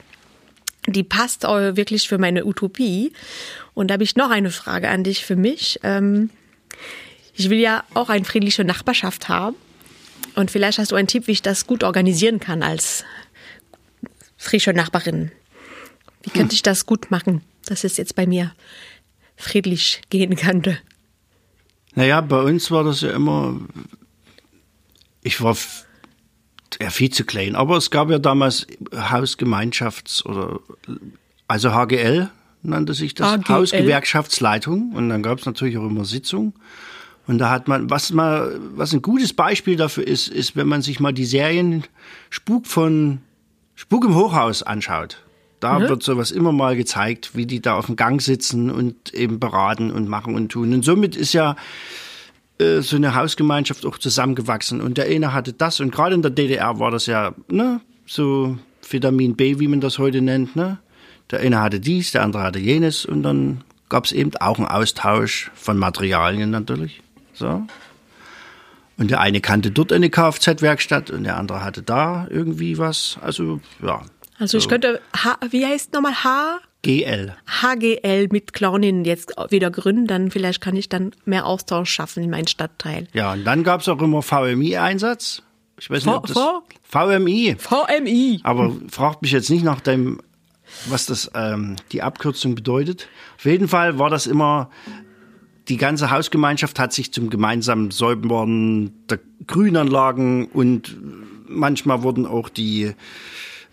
Die 0.88 1.04
passt 1.04 1.44
äh, 1.46 1.78
wirklich 1.78 2.08
für 2.08 2.18
meine 2.18 2.46
Utopie. 2.46 3.14
Und 3.76 3.90
da 3.90 3.94
habe 3.94 4.04
ich 4.04 4.16
noch 4.16 4.32
eine 4.32 4.50
Frage 4.50 4.90
an 4.90 5.04
dich 5.04 5.24
für 5.24 5.36
mich. 5.36 5.80
Ähm, 5.84 6.32
ich 7.34 7.50
will 7.50 7.60
ja 7.60 7.84
auch 7.94 8.10
eine 8.10 8.25
friedliche 8.25 8.63
Nachbarschaft 8.63 9.30
haben. 9.30 9.56
Und 10.36 10.52
vielleicht 10.52 10.80
hast 10.80 10.92
du 10.92 10.96
einen 10.96 11.08
Tipp, 11.08 11.28
wie 11.28 11.32
ich 11.32 11.42
das 11.42 11.68
gut 11.68 11.84
organisieren 11.84 12.40
kann 12.40 12.63
als 12.63 13.04
frische 14.38 14.74
Nachbarin. 14.74 15.32
Wie 16.24 16.30
könnte 16.30 16.56
ich 16.56 16.63
das 16.63 16.86
gut 16.86 17.12
machen, 17.12 17.42
dass 17.66 17.84
es 17.84 17.98
jetzt 17.98 18.16
bei 18.16 18.25
mir 18.25 18.54
friedlich 19.36 20.02
gehen 20.10 20.36
könnte? 20.36 20.78
Naja, 21.96 22.22
bei 22.22 22.42
uns 22.42 22.72
war 22.72 22.84
das 22.84 23.02
ja 23.02 23.12
immer, 23.12 23.60
ich 25.22 25.42
war 25.42 25.56
ja, 26.82 26.90
viel 26.90 27.12
zu 27.12 27.24
klein, 27.24 27.56
aber 27.56 27.78
es 27.78 27.92
gab 27.92 28.10
ja 28.10 28.20
damals 28.20 28.66
Hausgemeinschafts- 28.92 30.25
oder, 30.25 30.60
also 31.48 31.74
HGL 31.74 32.30
nannte 32.63 32.94
sich 32.94 33.13
das, 33.13 33.28
HGL. 33.28 33.50
Hausgewerkschaftsleitung 33.50 34.94
und 34.94 35.10
dann 35.10 35.22
gab 35.22 35.40
es 35.40 35.46
natürlich 35.46 35.78
auch 35.78 35.86
immer 35.86 36.06
Sitzungen. 36.06 36.54
Und 37.25 37.38
da 37.38 37.50
hat 37.50 37.68
man, 37.68 37.89
was 37.89 38.12
mal, 38.12 38.59
was 38.75 38.94
ein 38.94 39.01
gutes 39.01 39.33
Beispiel 39.33 39.75
dafür 39.75 40.05
ist, 40.05 40.27
ist, 40.27 40.55
wenn 40.55 40.68
man 40.68 40.81
sich 40.81 41.00
mal 41.00 41.14
die 41.14 41.25
Serien 41.25 41.83
Spuk 42.29 42.68
von 42.68 43.20
Spuk 43.75 44.05
im 44.05 44.16
Hochhaus 44.16 44.62
anschaut. 44.62 45.24
Da 45.59 45.79
wird 45.79 46.03
sowas 46.03 46.31
immer 46.31 46.51
mal 46.51 46.75
gezeigt, 46.75 47.38
wie 47.38 47.46
die 47.46 47.62
da 47.62 47.77
auf 47.77 47.86
dem 47.86 47.96
Gang 47.96 48.22
sitzen 48.22 48.70
und 48.70 49.14
eben 49.14 49.40
beraten 49.40 49.92
und 49.92 50.09
machen 50.09 50.36
und 50.36 50.51
tun. 50.51 50.74
Und 50.74 50.83
somit 50.83 51.16
ist 51.16 51.31
ja 51.31 51.55
äh, 52.59 52.81
so 52.81 52.98
eine 52.98 53.16
Hausgemeinschaft 53.16 53.86
auch 53.86 53.98
zusammengewachsen. 53.98 54.81
Und 54.81 54.98
der 54.98 55.05
eine 55.05 55.31
hatte 55.31 55.53
das. 55.53 55.79
Und 55.79 55.92
gerade 55.92 56.16
in 56.16 56.22
der 56.22 56.31
DDR 56.31 56.79
war 56.79 56.92
das 56.92 57.05
ja 57.05 57.33
ne, 57.48 57.79
so 58.05 58.57
Vitamin 58.90 59.38
B, 59.38 59.59
wie 59.59 59.70
man 59.70 59.79
das 59.79 60.00
heute 60.00 60.22
nennt. 60.22 60.57
Ne? 60.57 60.79
Der 61.31 61.40
eine 61.40 61.62
hatte 61.62 61.79
dies, 61.79 62.12
der 62.12 62.24
andere 62.24 62.44
hatte 62.44 62.59
jenes. 62.59 63.05
Und 63.05 63.24
dann 63.24 63.64
gab 63.88 64.03
es 64.03 64.12
eben 64.12 64.36
auch 64.42 64.57
einen 64.57 64.68
Austausch 64.68 65.50
von 65.55 65.77
Materialien 65.77 66.50
natürlich. 66.50 67.01
So. 67.33 67.63
Und 68.98 69.09
der 69.11 69.19
eine 69.22 69.41
kannte 69.41 69.72
dort 69.72 69.91
eine 69.91 70.09
Kfz-Werkstatt 70.09 71.09
und 71.09 71.24
der 71.24 71.37
andere 71.37 71.63
hatte 71.63 71.81
da 71.81 72.27
irgendwie 72.29 72.77
was. 72.77 73.17
Also, 73.22 73.59
ja. 73.81 74.01
Also 74.39 74.57
ich 74.57 74.67
könnte, 74.69 75.01
H, 75.15 75.37
wie 75.50 75.65
heißt 75.65 75.93
nochmal 75.93 76.13
H? 76.24 76.59
GL. 76.83 77.33
HGL 77.61 78.27
mit 78.31 78.51
Clownin 78.53 79.05
jetzt 79.05 79.33
wieder 79.50 79.72
gründen, 79.72 80.05
dann 80.05 80.31
vielleicht 80.31 80.59
kann 80.59 80.75
ich 80.75 80.89
dann 80.89 81.11
mehr 81.24 81.46
Austausch 81.46 81.89
schaffen 81.89 82.24
in 82.24 82.29
meinem 82.29 82.48
Stadtteil. 82.48 83.07
Ja, 83.13 83.33
und 83.33 83.46
dann 83.46 83.63
gab 83.63 83.81
es 83.81 83.87
auch 83.87 84.01
immer 84.01 84.22
VMI-Einsatz. 84.22 85.43
Ich 85.79 85.89
weiß 85.89 86.05
nicht, 86.05 86.13
ob 86.13 86.27
das. 86.27 86.37
V- 86.37 86.63
VMI. 86.83 87.55
VMI. 87.57 88.41
Aber 88.43 88.74
fragt 88.91 89.22
mich 89.22 89.31
jetzt 89.31 89.50
nicht 89.50 89.63
nach 89.63 89.79
dem, 89.81 90.19
was 90.87 91.05
das 91.05 91.31
ähm, 91.35 91.77
die 91.91 92.01
Abkürzung 92.01 92.53
bedeutet. 92.53 93.07
Auf 93.37 93.46
jeden 93.46 93.67
Fall 93.69 93.98
war 93.98 94.09
das 94.09 94.27
immer, 94.27 94.69
die 95.70 95.78
ganze 95.78 96.12
Hausgemeinschaft 96.12 96.78
hat 96.80 96.94
sich 96.94 97.14
zum 97.14 97.30
gemeinsamen 97.30 97.92
Säubern 97.92 98.92
der 99.10 99.20
Grünanlagen 99.48 100.46
und 100.48 100.98
manchmal 101.48 102.04
wurden 102.04 102.26
auch 102.26 102.50
die 102.50 102.94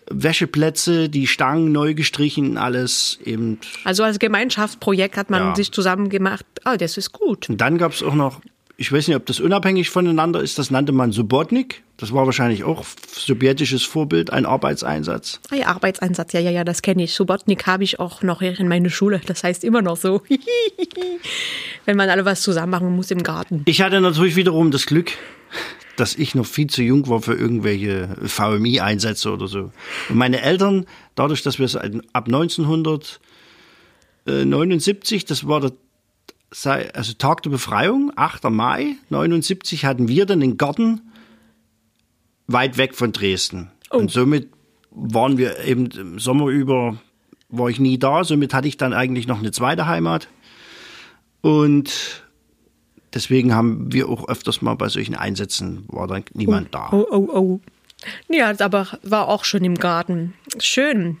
Wäscheplätze, 0.09 1.09
die 1.09 1.27
Stangen 1.27 1.71
neu 1.71 1.93
gestrichen, 1.93 2.57
alles 2.57 3.19
eben. 3.25 3.59
Also 3.83 4.03
als 4.03 4.19
Gemeinschaftsprojekt 4.19 5.17
hat 5.17 5.29
man 5.29 5.41
Ja. 5.49 5.55
sich 5.55 5.71
zusammen 5.71 6.09
gemacht. 6.09 6.45
Oh, 6.65 6.75
das 6.77 6.97
ist 6.97 7.11
gut. 7.11 7.49
Und 7.49 7.61
dann 7.61 7.77
gab 7.77 7.93
es 7.93 8.03
auch 8.03 8.15
noch, 8.15 8.41
ich 8.77 8.91
weiß 8.91 9.07
nicht, 9.07 9.15
ob 9.17 9.25
das 9.25 9.39
unabhängig 9.39 9.89
voneinander 9.89 10.41
ist, 10.41 10.59
das 10.59 10.71
nannte 10.71 10.91
man 10.91 11.11
Subotnik. 11.11 11.83
Das 12.01 12.11
war 12.11 12.25
wahrscheinlich 12.25 12.63
auch 12.63 12.83
sowjetisches 13.13 13.83
Vorbild, 13.83 14.33
ein 14.33 14.47
Arbeitseinsatz. 14.47 15.39
Ah 15.51 15.55
ja, 15.55 15.67
Arbeitseinsatz, 15.67 16.33
ja, 16.33 16.39
ja, 16.39 16.49
ja, 16.49 16.63
das 16.63 16.81
kenne 16.81 17.03
ich. 17.03 17.13
Subotnik 17.13 17.67
habe 17.67 17.83
ich 17.83 17.99
auch 17.99 18.23
noch 18.23 18.41
in 18.41 18.67
meiner 18.67 18.89
Schule. 18.89 19.21
Das 19.27 19.43
heißt 19.43 19.63
immer 19.63 19.83
noch 19.83 19.97
so. 19.97 20.23
Wenn 21.85 21.97
man 21.97 22.09
alle 22.09 22.25
was 22.25 22.41
zusammen 22.41 22.71
machen 22.71 22.95
muss 22.95 23.11
im 23.11 23.21
Garten. 23.21 23.61
Ich 23.65 23.83
hatte 23.83 24.01
natürlich 24.01 24.35
wiederum 24.35 24.71
das 24.71 24.87
Glück, 24.87 25.11
dass 25.95 26.15
ich 26.15 26.33
noch 26.33 26.47
viel 26.47 26.71
zu 26.71 26.81
jung 26.81 27.07
war 27.07 27.21
für 27.21 27.35
irgendwelche 27.35 28.17
VMI-Einsätze 28.23 29.31
oder 29.31 29.47
so. 29.47 29.71
Und 30.09 30.15
meine 30.15 30.41
Eltern, 30.41 30.87
dadurch, 31.13 31.43
dass 31.43 31.59
wir 31.59 31.67
seit, 31.67 31.93
ab 32.13 32.25
1979, 32.25 35.25
das 35.25 35.45
war 35.45 35.61
der 35.61 35.73
also 36.93 37.13
Tag 37.13 37.43
der 37.43 37.51
Befreiung, 37.51 38.11
8. 38.15 38.45
Mai 38.45 38.95
79, 39.09 39.85
hatten 39.85 40.07
wir 40.07 40.25
dann 40.25 40.39
den 40.39 40.57
Garten 40.57 41.01
weit 42.53 42.77
weg 42.77 42.95
von 42.95 43.11
Dresden. 43.11 43.71
Und 43.89 44.11
somit 44.11 44.49
waren 44.91 45.37
wir 45.37 45.59
eben 45.63 45.87
im 45.91 46.19
Sommer 46.19 46.47
über, 46.47 46.97
war 47.49 47.69
ich 47.69 47.79
nie 47.79 47.97
da, 47.97 48.23
somit 48.23 48.53
hatte 48.53 48.67
ich 48.67 48.77
dann 48.77 48.93
eigentlich 48.93 49.27
noch 49.27 49.39
eine 49.39 49.51
zweite 49.51 49.87
Heimat. 49.87 50.27
Und 51.41 52.23
deswegen 53.13 53.53
haben 53.55 53.91
wir 53.91 54.09
auch 54.09 54.27
öfters 54.27 54.61
mal 54.61 54.75
bei 54.75 54.89
solchen 54.89 55.15
Einsätzen, 55.15 55.85
war 55.87 56.07
dann 56.07 56.23
niemand 56.33 56.73
da. 56.73 56.89
Oh, 56.91 57.07
oh, 57.09 57.29
oh. 57.33 57.59
Ja, 58.29 58.53
aber 58.59 58.87
war 59.03 59.27
auch 59.27 59.45
schön 59.45 59.63
im 59.63 59.75
Garten. 59.75 60.33
Schön. 60.59 61.17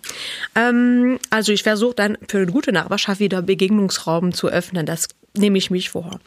Ähm, 0.55 1.19
also 1.29 1.51
ich 1.51 1.63
versuche 1.63 1.93
dann 1.93 2.17
für 2.27 2.37
eine 2.37 2.47
gute 2.47 2.71
Nachbarschaft 2.71 3.19
wieder 3.19 3.43
Begegnungsraum 3.43 4.33
zu 4.33 4.47
öffnen. 4.47 4.87
Das 4.87 5.07
nehme 5.37 5.59
ich 5.59 5.69
mich 5.69 5.91
vor. 5.91 6.19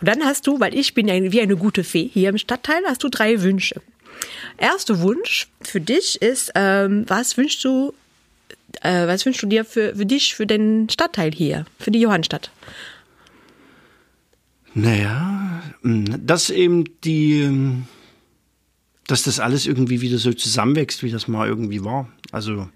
Und 0.00 0.08
dann 0.08 0.24
hast 0.24 0.46
du, 0.46 0.58
weil 0.58 0.74
ich 0.74 0.94
bin 0.94 1.06
ja 1.06 1.14
wie 1.14 1.40
eine 1.40 1.56
gute 1.56 1.84
Fee 1.84 2.10
hier 2.12 2.30
im 2.30 2.38
Stadtteil, 2.38 2.82
hast 2.86 3.04
du 3.04 3.08
drei 3.08 3.40
Wünsche. 3.42 3.80
Erster 4.58 5.00
Wunsch 5.00 5.48
für 5.62 5.80
dich 5.80 6.20
ist, 6.20 6.52
ähm, 6.54 7.04
was 7.08 7.36
wünschst 7.36 7.64
du, 7.64 7.94
äh, 8.82 9.06
was 9.06 9.24
wünschst 9.24 9.42
du 9.42 9.46
dir 9.46 9.64
für, 9.64 9.96
für 9.96 10.06
dich, 10.06 10.34
für 10.34 10.46
den 10.46 10.88
Stadtteil 10.88 11.32
hier, 11.32 11.64
für 11.78 11.90
die 11.90 12.00
Johannstadt? 12.00 12.50
Naja, 14.74 15.62
mh, 15.82 16.18
dass 16.24 16.50
eben 16.50 16.84
die, 17.04 17.42
ähm, 17.42 17.86
dass 19.06 19.22
das 19.22 19.40
alles 19.40 19.66
irgendwie 19.66 20.00
wieder 20.00 20.18
so 20.18 20.32
zusammenwächst, 20.32 21.02
wie 21.02 21.10
das 21.10 21.26
mal 21.26 21.48
irgendwie 21.48 21.84
war. 21.84 22.08
Also 22.30 22.68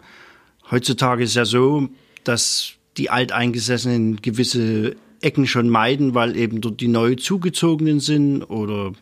heutzutage 0.71 1.23
ist 1.25 1.35
ja 1.35 1.45
so, 1.45 1.89
dass 2.25 2.73
die 2.97 3.11
Alteingesessenen 3.11 4.23
gewisse 4.23 4.97
Ecken 5.21 5.47
schon 5.47 5.69
meiden, 5.69 6.15
weil 6.15 6.37
eben 6.37 6.61
dort 6.61 6.81
die 6.81 6.89
neu 6.89 7.15
zugezogenen 7.15 8.01
sind 8.01 8.43
oder 8.43 8.93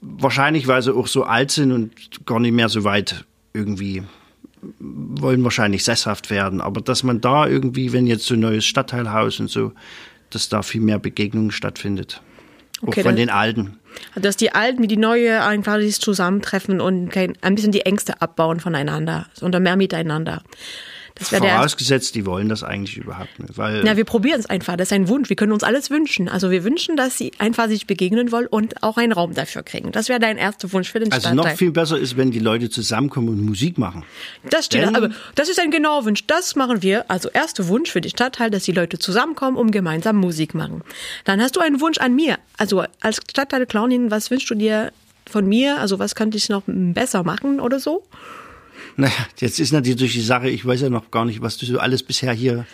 wahrscheinlich, 0.00 0.66
weil 0.66 0.82
sie 0.82 0.94
auch 0.94 1.06
so 1.06 1.24
alt 1.24 1.50
sind 1.50 1.72
und 1.72 1.92
gar 2.26 2.40
nicht 2.40 2.52
mehr 2.52 2.68
so 2.68 2.84
weit 2.84 3.24
irgendwie 3.52 4.02
wollen 4.78 5.44
wahrscheinlich 5.44 5.84
sesshaft 5.84 6.30
werden. 6.30 6.60
Aber 6.60 6.80
dass 6.80 7.02
man 7.02 7.20
da 7.20 7.46
irgendwie, 7.46 7.92
wenn 7.92 8.06
jetzt 8.06 8.26
so 8.26 8.34
ein 8.34 8.40
neues 8.40 8.64
Stadtteilhaus 8.64 9.38
und 9.40 9.48
so, 9.48 9.72
dass 10.30 10.48
da 10.48 10.62
viel 10.62 10.80
mehr 10.80 10.98
Begegnungen 10.98 11.50
stattfindet. 11.50 12.20
Okay, 12.82 13.00
auch 13.00 13.04
von 13.04 13.16
den 13.16 13.30
Alten. 13.30 13.78
Dass 14.14 14.36
die 14.36 14.52
Alten 14.52 14.82
wie 14.82 14.88
die 14.88 14.98
Neue 14.98 15.42
einfach 15.42 15.78
sich 15.78 16.00
zusammentreffen 16.00 16.80
und 16.80 17.16
ein 17.16 17.54
bisschen 17.54 17.72
die 17.72 17.86
Ängste 17.86 18.20
abbauen 18.20 18.60
voneinander 18.60 19.26
und 19.40 19.58
mehr 19.62 19.76
miteinander. 19.76 20.42
Das 21.18 21.32
wäre 21.32 21.42
der. 21.42 21.56
Vorausgesetzt, 21.56 22.14
die 22.14 22.26
wollen 22.26 22.48
das 22.50 22.62
eigentlich 22.62 22.98
überhaupt 22.98 23.38
nicht. 23.38 23.56
Weil 23.56 23.84
Ja, 23.86 23.96
wir 23.96 24.04
probieren 24.04 24.38
es 24.38 24.46
einfach. 24.46 24.76
Das 24.76 24.88
ist 24.88 24.92
ein 24.92 25.08
Wunsch. 25.08 25.28
Wir 25.30 25.36
können 25.36 25.52
uns 25.52 25.62
alles 25.64 25.90
wünschen. 25.90 26.28
Also 26.28 26.50
wir 26.50 26.62
wünschen, 26.62 26.96
dass 26.96 27.16
sie 27.16 27.32
einfach 27.38 27.68
sich 27.68 27.86
begegnen 27.86 28.32
wollen 28.32 28.46
und 28.46 28.82
auch 28.82 28.98
einen 28.98 29.12
Raum 29.12 29.32
dafür 29.34 29.62
kriegen. 29.62 29.92
Das 29.92 30.08
wäre 30.10 30.20
dein 30.20 30.36
erster 30.36 30.70
Wunsch 30.72 30.90
für 30.92 30.98
den 31.00 31.10
also 31.10 31.28
Stadtteil. 31.28 31.52
noch 31.52 31.56
viel 31.58 31.70
besser 31.70 31.98
ist, 31.98 32.16
wenn 32.18 32.30
die 32.30 32.38
Leute 32.38 32.68
zusammenkommen 32.68 33.30
und 33.30 33.44
Musik 33.44 33.78
machen. 33.78 34.04
Das 34.50 34.66
steht, 34.66 34.82
Denn- 34.82 34.94
aber 34.94 35.10
das 35.34 35.48
ist 35.48 35.58
ein 35.58 35.70
genauer 35.70 36.04
Wunsch. 36.04 36.26
Das 36.26 36.54
machen 36.54 36.82
wir. 36.82 37.10
Also 37.10 37.30
erster 37.30 37.66
Wunsch 37.68 37.90
für 37.90 38.00
den 38.02 38.10
Stadtteil, 38.10 38.50
dass 38.50 38.64
die 38.64 38.72
Leute 38.72 38.98
zusammenkommen, 38.98 39.56
um 39.56 39.70
gemeinsam 39.70 40.16
Musik 40.16 40.54
machen. 40.54 40.82
Dann 41.24 41.40
hast 41.40 41.56
du 41.56 41.60
einen 41.60 41.80
Wunsch 41.80 41.98
an 41.98 42.14
mir. 42.14 42.38
Also 42.58 42.84
als 43.00 43.16
Stadtteil 43.30 43.64
Clownin, 43.66 44.10
was 44.10 44.30
wünschst 44.30 44.50
du 44.50 44.54
dir 44.54 44.92
von 45.28 45.46
mir? 45.48 45.78
Also 45.80 45.98
was 45.98 46.14
könnte 46.14 46.36
ich 46.36 46.48
noch 46.50 46.62
besser 46.66 47.22
machen 47.22 47.58
oder 47.58 47.80
so? 47.80 48.04
Naja, 48.96 49.12
jetzt 49.38 49.60
ist 49.60 49.72
natürlich 49.72 50.12
die 50.14 50.20
Sache, 50.22 50.48
ich 50.48 50.64
weiß 50.64 50.80
ja 50.80 50.88
noch 50.90 51.10
gar 51.10 51.24
nicht, 51.24 51.42
was 51.42 51.58
du 51.58 51.66
so 51.66 51.78
alles 51.78 52.02
bisher 52.02 52.32
hier. 52.32 52.66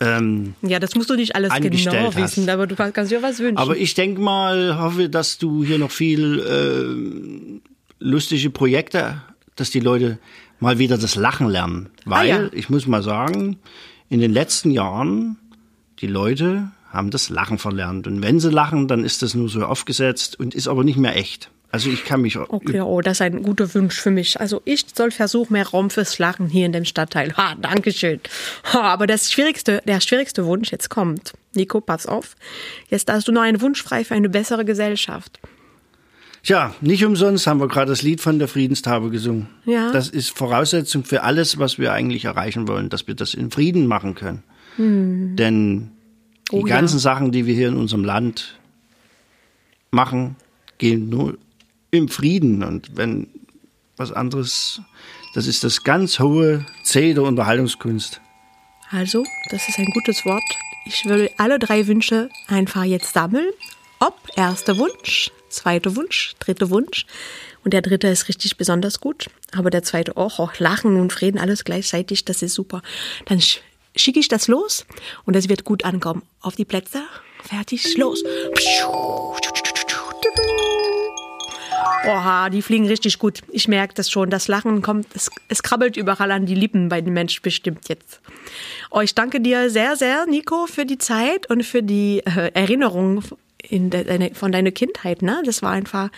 Ähm, 0.00 0.54
Ja, 0.62 0.78
das 0.80 0.94
musst 0.94 1.08
du 1.10 1.14
nicht 1.14 1.34
alles 1.36 1.52
genau 1.54 2.06
hast. 2.06 2.16
wissen, 2.16 2.48
aber 2.50 2.66
du 2.66 2.74
kannst 2.74 3.10
dir 3.12 3.22
was 3.22 3.38
wünschen. 3.38 3.58
aber 3.58 3.76
ich 3.76 3.94
denke 3.94 4.20
mal, 4.20 4.78
hoffe, 4.78 5.08
dass 5.08 5.38
du 5.38 5.64
hier 5.64 5.78
noch 5.78 5.90
viel 5.92 6.40
äh, 6.40 7.60
lustige 8.04 8.50
Projekte, 8.50 9.22
dass 9.56 9.70
die 9.70 9.80
Leute 9.80 10.18
mal 10.60 10.78
wieder 10.78 10.98
das 10.98 11.14
Lachen 11.14 11.48
lernen. 11.48 11.90
Weil, 12.04 12.30
Ah, 12.32 12.42
ja. 12.44 12.48
ich 12.52 12.68
muss 12.70 12.86
mal 12.86 13.02
sagen, 13.02 13.58
in 14.08 14.20
den 14.20 14.32
letzten 14.32 14.70
Jahren, 14.70 15.36
die 16.00 16.06
Leute 16.08 16.70
haben 16.92 17.10
das 17.10 17.28
Lachen 17.28 17.58
verlernt. 17.58 18.06
Und 18.06 18.22
wenn 18.22 18.38
sie 18.40 18.50
lachen, 18.50 18.88
dann 18.88 19.04
ist 19.04 19.22
das 19.22 19.34
nur 19.34 19.48
so 19.48 19.64
aufgesetzt 19.64 20.38
und 20.38 20.54
ist 20.54 20.68
aber 20.68 20.84
nicht 20.84 20.96
mehr 20.98 21.16
echt. 21.16 21.50
Also 21.74 21.90
ich 21.90 22.04
kann 22.04 22.20
mich 22.22 22.38
Okay, 22.38 22.80
oh, 22.82 23.00
das 23.00 23.16
ist 23.16 23.22
ein 23.22 23.42
guter 23.42 23.74
Wunsch 23.74 24.00
für 24.00 24.12
mich. 24.12 24.38
Also 24.38 24.62
ich 24.64 24.86
soll 24.94 25.10
versuchen, 25.10 25.54
mehr 25.54 25.66
Raum 25.66 25.90
fürs 25.90 26.20
Lachen 26.20 26.46
hier 26.46 26.66
in 26.66 26.72
dem 26.72 26.84
Stadtteil. 26.84 27.36
Ha, 27.36 27.56
danke 27.60 27.90
schön. 27.90 28.20
Ha, 28.72 28.80
aber 28.82 29.08
das 29.08 29.32
schwierigste, 29.32 29.82
der 29.84 30.00
schwierigste 30.00 30.46
Wunsch 30.46 30.70
jetzt 30.70 30.88
kommt. 30.88 31.32
Nico, 31.52 31.80
pass 31.80 32.06
auf. 32.06 32.36
Jetzt 32.90 33.10
hast 33.10 33.26
du 33.26 33.32
noch 33.32 33.42
einen 33.42 33.60
Wunsch 33.60 33.82
frei 33.82 34.04
für 34.04 34.14
eine 34.14 34.28
bessere 34.28 34.64
Gesellschaft. 34.64 35.40
Tja, 36.44 36.72
nicht 36.80 37.04
umsonst 37.04 37.48
haben 37.48 37.58
wir 37.58 37.66
gerade 37.66 37.90
das 37.90 38.02
Lied 38.02 38.20
von 38.20 38.38
der 38.38 38.46
Friedenstaube 38.46 39.10
gesungen. 39.10 39.48
Ja. 39.64 39.90
Das 39.90 40.08
ist 40.08 40.30
Voraussetzung 40.30 41.02
für 41.02 41.24
alles, 41.24 41.58
was 41.58 41.80
wir 41.80 41.92
eigentlich 41.92 42.24
erreichen 42.26 42.68
wollen, 42.68 42.88
dass 42.88 43.08
wir 43.08 43.16
das 43.16 43.34
in 43.34 43.50
Frieden 43.50 43.88
machen 43.88 44.14
können. 44.14 44.44
Denn 44.78 45.90
die 46.52 46.56
Hm. 46.56 46.62
Oh 46.62 46.66
ja. 46.68 46.76
ganzen 46.76 47.00
Sachen, 47.00 47.32
die 47.32 47.46
wir 47.46 47.54
hier 47.56 47.66
in 47.66 47.76
unserem 47.76 48.04
Land 48.04 48.60
machen, 49.90 50.36
gehen 50.78 51.08
nur 51.08 51.36
im 51.98 52.08
Frieden. 52.08 52.62
Und 52.62 52.96
wenn 52.96 53.28
was 53.96 54.12
anderes, 54.12 54.80
das 55.34 55.46
ist 55.46 55.64
das 55.64 55.84
ganz 55.84 56.18
hohe 56.18 56.66
C 56.82 57.14
der 57.14 57.22
Unterhaltungskunst. 57.22 58.20
Also, 58.90 59.24
das 59.50 59.68
ist 59.68 59.78
ein 59.78 59.90
gutes 59.92 60.24
Wort. 60.24 60.44
Ich 60.86 61.04
will 61.06 61.30
alle 61.38 61.58
drei 61.58 61.86
Wünsche 61.86 62.28
einfach 62.48 62.84
jetzt 62.84 63.14
sammeln. 63.14 63.48
Ob 64.00 64.14
erster 64.36 64.76
Wunsch, 64.76 65.30
zweiter 65.48 65.96
Wunsch, 65.96 66.34
dritter 66.38 66.70
Wunsch. 66.70 67.06
Und 67.64 67.72
der 67.72 67.82
dritte 67.82 68.08
ist 68.08 68.28
richtig 68.28 68.56
besonders 68.56 69.00
gut. 69.00 69.30
Aber 69.52 69.70
der 69.70 69.82
zweite 69.82 70.16
auch. 70.16 70.38
Auch 70.38 70.58
Lachen 70.58 71.00
und 71.00 71.12
Frieden, 71.12 71.38
alles 71.38 71.64
gleichzeitig. 71.64 72.24
Das 72.24 72.42
ist 72.42 72.54
super. 72.54 72.82
Dann 73.26 73.40
sch 73.40 73.60
schicke 73.96 74.18
ich 74.18 74.28
das 74.28 74.48
los 74.48 74.86
und 75.24 75.36
das 75.36 75.48
wird 75.48 75.64
gut 75.64 75.84
ankommen. 75.84 76.22
Auf 76.40 76.56
die 76.56 76.64
Plätze. 76.64 77.02
Fertig, 77.42 77.96
los. 77.96 78.24
Oha, 82.06 82.50
die 82.50 82.60
fliegen 82.60 82.86
richtig 82.86 83.18
gut. 83.18 83.40
Ich 83.50 83.66
merke 83.66 83.94
das 83.94 84.10
schon. 84.10 84.28
Das 84.28 84.48
Lachen 84.48 84.82
kommt, 84.82 85.06
es, 85.14 85.30
es 85.48 85.62
krabbelt 85.62 85.96
überall 85.96 86.30
an 86.32 86.44
die 86.44 86.54
Lippen 86.54 86.88
bei 86.88 87.00
den 87.00 87.14
Menschen 87.14 87.42
bestimmt 87.42 87.88
jetzt. 87.88 88.20
Oh, 88.90 89.00
ich 89.00 89.14
danke 89.14 89.40
dir 89.40 89.70
sehr, 89.70 89.96
sehr, 89.96 90.26
Nico, 90.26 90.66
für 90.66 90.84
die 90.84 90.98
Zeit 90.98 91.48
und 91.48 91.64
für 91.64 91.82
die 91.82 92.22
äh, 92.26 92.50
Erinnerung 92.52 93.24
in 93.62 93.90
de, 93.90 94.04
deine, 94.04 94.34
von 94.34 94.52
deiner 94.52 94.70
Kindheit. 94.70 95.22
Ne? 95.22 95.42
Das 95.46 95.62
war 95.62 95.70
einfach 95.70 96.10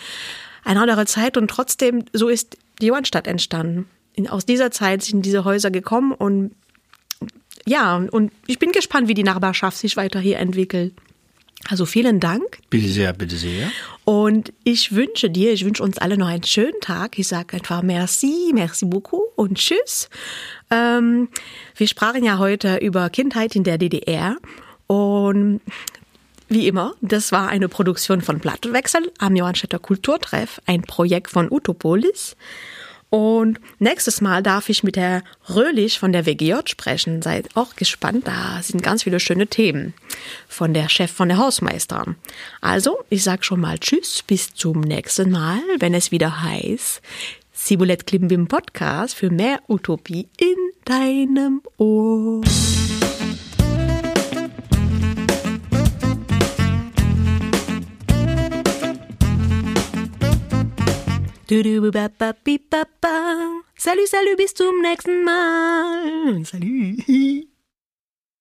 eine 0.65 0.81
andere 0.81 1.07
Zeit 1.07 1.37
und 1.37 1.49
trotzdem, 1.49 2.05
so 2.13 2.29
ist 2.29 2.57
die 2.81 2.87
Johannstadt 2.87 3.29
entstanden. 3.29 3.89
In, 4.15 4.29
aus 4.29 4.45
dieser 4.45 4.71
Zeit 4.71 5.03
sind 5.03 5.25
diese 5.25 5.45
Häuser 5.45 5.71
gekommen 5.71 6.13
und 6.13 6.53
ja, 7.69 7.97
und 7.97 8.33
ich 8.47 8.59
bin 8.61 8.71
gespannt, 8.71 9.09
wie 9.09 9.15
die 9.15 9.25
Nachbarschaft 9.25 9.77
sich 9.77 9.97
weiter 9.97 10.21
hier 10.21 10.39
entwickelt. 10.39 10.95
Also 11.69 11.85
vielen 11.85 12.21
Dank. 12.21 12.59
Bitte 12.71 12.89
sehr, 12.89 13.13
bitte 13.13 13.37
sehr. 13.37 13.71
Und 14.05 14.53
ich 14.63 14.95
wünsche 14.95 15.31
dir, 15.31 15.53
ich 15.53 15.65
wünsche 15.65 15.83
uns 15.83 15.99
alle 15.99 16.17
noch 16.17 16.29
einen 16.29 16.45
schönen 16.45 16.81
Tag. 16.81 17.19
Ich 17.19 17.29
sage 17.29 17.55
einfach 17.55 17.83
merci, 17.83 18.53
merci 18.55 18.87
beaucoup 18.87 19.33
und 19.37 19.59
tschüss. 19.59 20.09
Ähm, 20.71 21.29
wir 21.75 21.89
sprachen 21.89 22.25
ja 22.25 22.39
heute 22.39 22.77
über 22.77 23.11
Kindheit 23.11 23.57
in 23.57 23.65
der 23.65 23.79
DDR 23.79 24.37
und 24.87 25.61
wie 26.49 26.69
immer, 26.69 26.95
das 27.01 27.33
war 27.33 27.49
eine 27.49 27.69
Produktion 27.69 28.21
von 28.21 28.39
Plattwechsel 28.39 29.13
am 29.19 29.35
Johannstädter 29.35 29.81
Kulturtreff, 29.81 30.61
ein 30.67 30.83
Projekt 30.83 31.31
von 31.31 31.51
Utopolis. 31.51 32.37
Und 33.09 33.61
nächstes 33.79 34.21
Mal 34.21 34.43
darf 34.43 34.69
ich 34.69 34.83
mit 34.83 34.97
der 34.97 35.23
Röhlich 35.49 35.99
von 35.99 36.13
der 36.13 36.27
WGJ 36.27 36.55
sprechen. 36.67 37.23
Seid 37.23 37.49
auch 37.55 37.77
gespannt, 37.77 38.27
da 38.27 38.61
sind 38.63 38.83
ganz 38.83 39.05
viele 39.05 39.21
schöne 39.21 39.47
Themen 39.47 39.95
von 40.49 40.75
der 40.75 40.89
Chef 40.89 41.11
von 41.11 41.29
der 41.29 41.39
Hausmeister. 41.39 42.17
Also, 42.61 42.99
ich 43.09 43.23
sag 43.23 43.45
schon 43.45 43.61
mal 43.61 43.79
Tschüss, 43.79 44.23
bis 44.27 44.55
zum 44.55 44.81
nächsten 44.81 45.31
Mal, 45.31 45.61
wenn 45.79 45.95
es 45.95 46.11
wieder 46.11 46.43
heißt 46.43 47.01
Sibulet 47.53 48.07
Klimbim 48.07 48.49
Podcast 48.49 49.15
für 49.15 49.31
mehr 49.31 49.61
Utopie 49.67 50.29
in 50.39 50.57
deinem 50.85 51.63
Ohr. 51.79 52.43
Salut, 63.77 64.09
salut, 64.09 64.37
bis 64.37 64.53
zum 64.53 64.81
nächsten 64.83 65.23
Mal. 65.23 66.45
Salut. 66.45 67.47